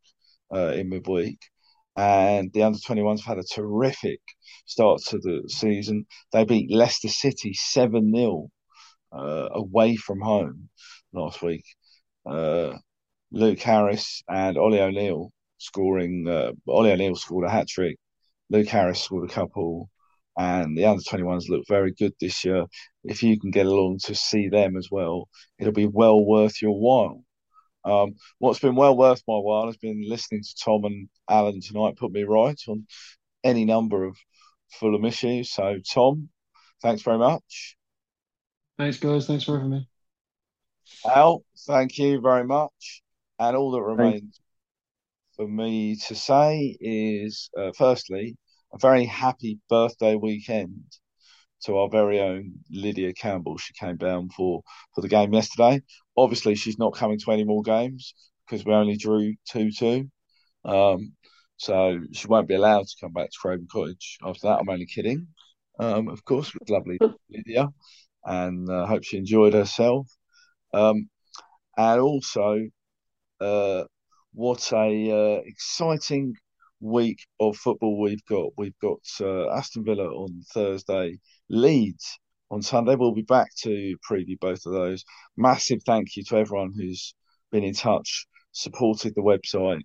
uh, 0.54 0.72
in 0.72 0.88
midweek. 0.88 1.38
And 1.96 2.52
the 2.52 2.62
under 2.62 2.78
21s 2.78 3.20
have 3.20 3.36
had 3.36 3.38
a 3.38 3.54
terrific 3.54 4.20
start 4.66 5.00
to 5.08 5.18
the 5.18 5.44
season. 5.48 6.06
They 6.32 6.44
beat 6.44 6.70
Leicester 6.70 7.08
City 7.08 7.54
7 7.54 8.12
0 8.14 8.50
uh, 9.12 9.48
away 9.52 9.96
from 9.96 10.20
home 10.20 10.68
last 11.12 11.40
week 11.40 11.64
uh, 12.26 12.76
Luke 13.32 13.60
Harris 13.60 14.22
and 14.28 14.56
Ollie 14.56 14.80
O'Neill 14.80 15.30
scoring. 15.58 16.26
Uh, 16.28 16.52
Ollie 16.68 16.92
O'Neill 16.92 17.16
scored 17.16 17.46
a 17.46 17.50
hat 17.50 17.68
trick. 17.68 17.96
Luke 18.50 18.68
Harris 18.68 19.02
scored 19.02 19.28
a 19.28 19.32
couple, 19.32 19.90
and 20.36 20.76
the 20.76 20.84
under 20.84 21.02
21s 21.02 21.48
look 21.48 21.64
very 21.68 21.92
good 21.92 22.12
this 22.20 22.44
year. 22.44 22.66
If 23.04 23.22
you 23.22 23.38
can 23.40 23.50
get 23.50 23.66
along 23.66 23.98
to 24.04 24.14
see 24.14 24.48
them 24.48 24.76
as 24.76 24.88
well, 24.90 25.28
it'll 25.58 25.72
be 25.72 25.86
well 25.86 26.24
worth 26.24 26.62
your 26.62 26.78
while. 26.78 27.24
Um, 27.84 28.16
what's 28.38 28.58
been 28.58 28.74
well 28.74 28.96
worth 28.96 29.22
my 29.28 29.38
while 29.38 29.66
has 29.66 29.76
been 29.76 30.02
listening 30.06 30.42
to 30.42 30.54
Tom 30.64 30.84
and 30.84 31.08
Alan 31.30 31.60
tonight 31.60 31.96
put 31.96 32.10
me 32.10 32.24
right 32.24 32.60
on 32.68 32.86
any 33.44 33.64
number 33.64 34.04
of 34.04 34.16
Fulham 34.72 35.04
issues. 35.04 35.52
So, 35.52 35.76
Tom, 35.88 36.28
thanks 36.82 37.02
very 37.02 37.18
much. 37.18 37.76
Thanks, 38.76 38.98
guys. 38.98 39.26
Thanks 39.26 39.44
for 39.44 39.56
having 39.56 39.70
me. 39.70 39.88
Al, 41.04 41.44
thank 41.66 41.98
you 41.98 42.20
very 42.20 42.44
much. 42.44 43.02
And 43.38 43.56
all 43.56 43.70
that 43.72 43.82
remains 43.82 44.40
for 45.36 45.46
me 45.46 45.96
to 46.08 46.14
say 46.14 46.76
is, 46.80 47.50
uh, 47.58 47.72
firstly, 47.76 48.36
a 48.72 48.78
very 48.78 49.04
happy 49.04 49.58
birthday 49.68 50.14
weekend 50.16 50.84
to 51.64 51.76
our 51.76 51.88
very 51.88 52.20
own 52.20 52.54
Lydia 52.70 53.12
Campbell. 53.12 53.58
She 53.58 53.72
came 53.74 53.96
down 53.96 54.28
for 54.30 54.62
for 54.94 55.00
the 55.00 55.08
game 55.08 55.32
yesterday. 55.32 55.82
Obviously, 56.16 56.54
she's 56.54 56.78
not 56.78 56.94
coming 56.94 57.18
to 57.20 57.32
any 57.32 57.44
more 57.44 57.62
games 57.62 58.14
because 58.46 58.64
we 58.64 58.72
only 58.72 58.96
drew 58.96 59.34
two 59.50 59.70
two. 59.70 60.10
Um, 60.64 61.12
so 61.58 62.00
she 62.12 62.26
won't 62.28 62.48
be 62.48 62.54
allowed 62.54 62.86
to 62.86 62.96
come 63.00 63.12
back 63.12 63.30
to 63.30 63.38
Craven 63.40 63.68
Cottage 63.70 64.18
after 64.22 64.48
that. 64.48 64.60
I'm 64.60 64.68
only 64.68 64.86
kidding. 64.86 65.28
Um, 65.78 66.08
of 66.08 66.24
course, 66.24 66.52
with 66.54 66.70
lovely 66.70 66.98
Lydia, 67.30 67.68
and 68.24 68.68
uh, 68.70 68.86
hope 68.86 69.04
she 69.04 69.18
enjoyed 69.18 69.54
herself. 69.54 70.08
Um, 70.76 71.08
and 71.78 72.00
also, 72.00 72.60
uh, 73.40 73.84
what 74.34 74.70
a 74.72 75.10
uh, 75.10 75.40
exciting 75.46 76.34
week 76.80 77.18
of 77.40 77.56
football 77.56 77.98
we've 77.98 78.24
got. 78.26 78.50
We've 78.58 78.78
got 78.82 79.00
uh, 79.20 79.50
Aston 79.50 79.84
Villa 79.84 80.04
on 80.04 80.42
Thursday, 80.52 81.18
Leeds 81.48 82.18
on 82.50 82.60
Sunday. 82.60 82.94
We'll 82.94 83.14
be 83.14 83.22
back 83.22 83.48
to 83.62 83.96
preview 84.08 84.38
both 84.38 84.66
of 84.66 84.72
those. 84.72 85.04
Massive 85.36 85.80
thank 85.86 86.14
you 86.16 86.24
to 86.24 86.36
everyone 86.36 86.72
who's 86.76 87.14
been 87.50 87.64
in 87.64 87.74
touch, 87.74 88.26
supported 88.52 89.14
the 89.14 89.22
website, 89.22 89.82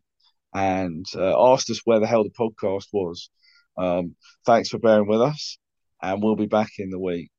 and 0.54 1.06
uh, 1.16 1.54
asked 1.54 1.70
us 1.70 1.82
where 1.86 2.02
the 2.02 2.08
hell 2.08 2.26
the 2.26 2.32
podcast 2.32 2.88
was. 2.92 3.30
Um, 3.78 4.16
thanks 4.46 4.68
for 4.68 4.78
bearing 4.78 5.08
with 5.08 5.22
us, 5.22 5.58
and 6.02 6.22
we'll 6.22 6.36
be 6.36 6.48
back 6.48 6.72
in 6.80 6.90
the 6.90 7.00
week. 7.00 7.32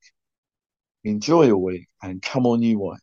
Enjoy 1.05 1.45
your 1.45 1.59
week 1.59 1.89
and 2.03 2.23
come 2.23 2.47
on, 2.47 2.63
you 2.63 2.79
white. 2.79 3.01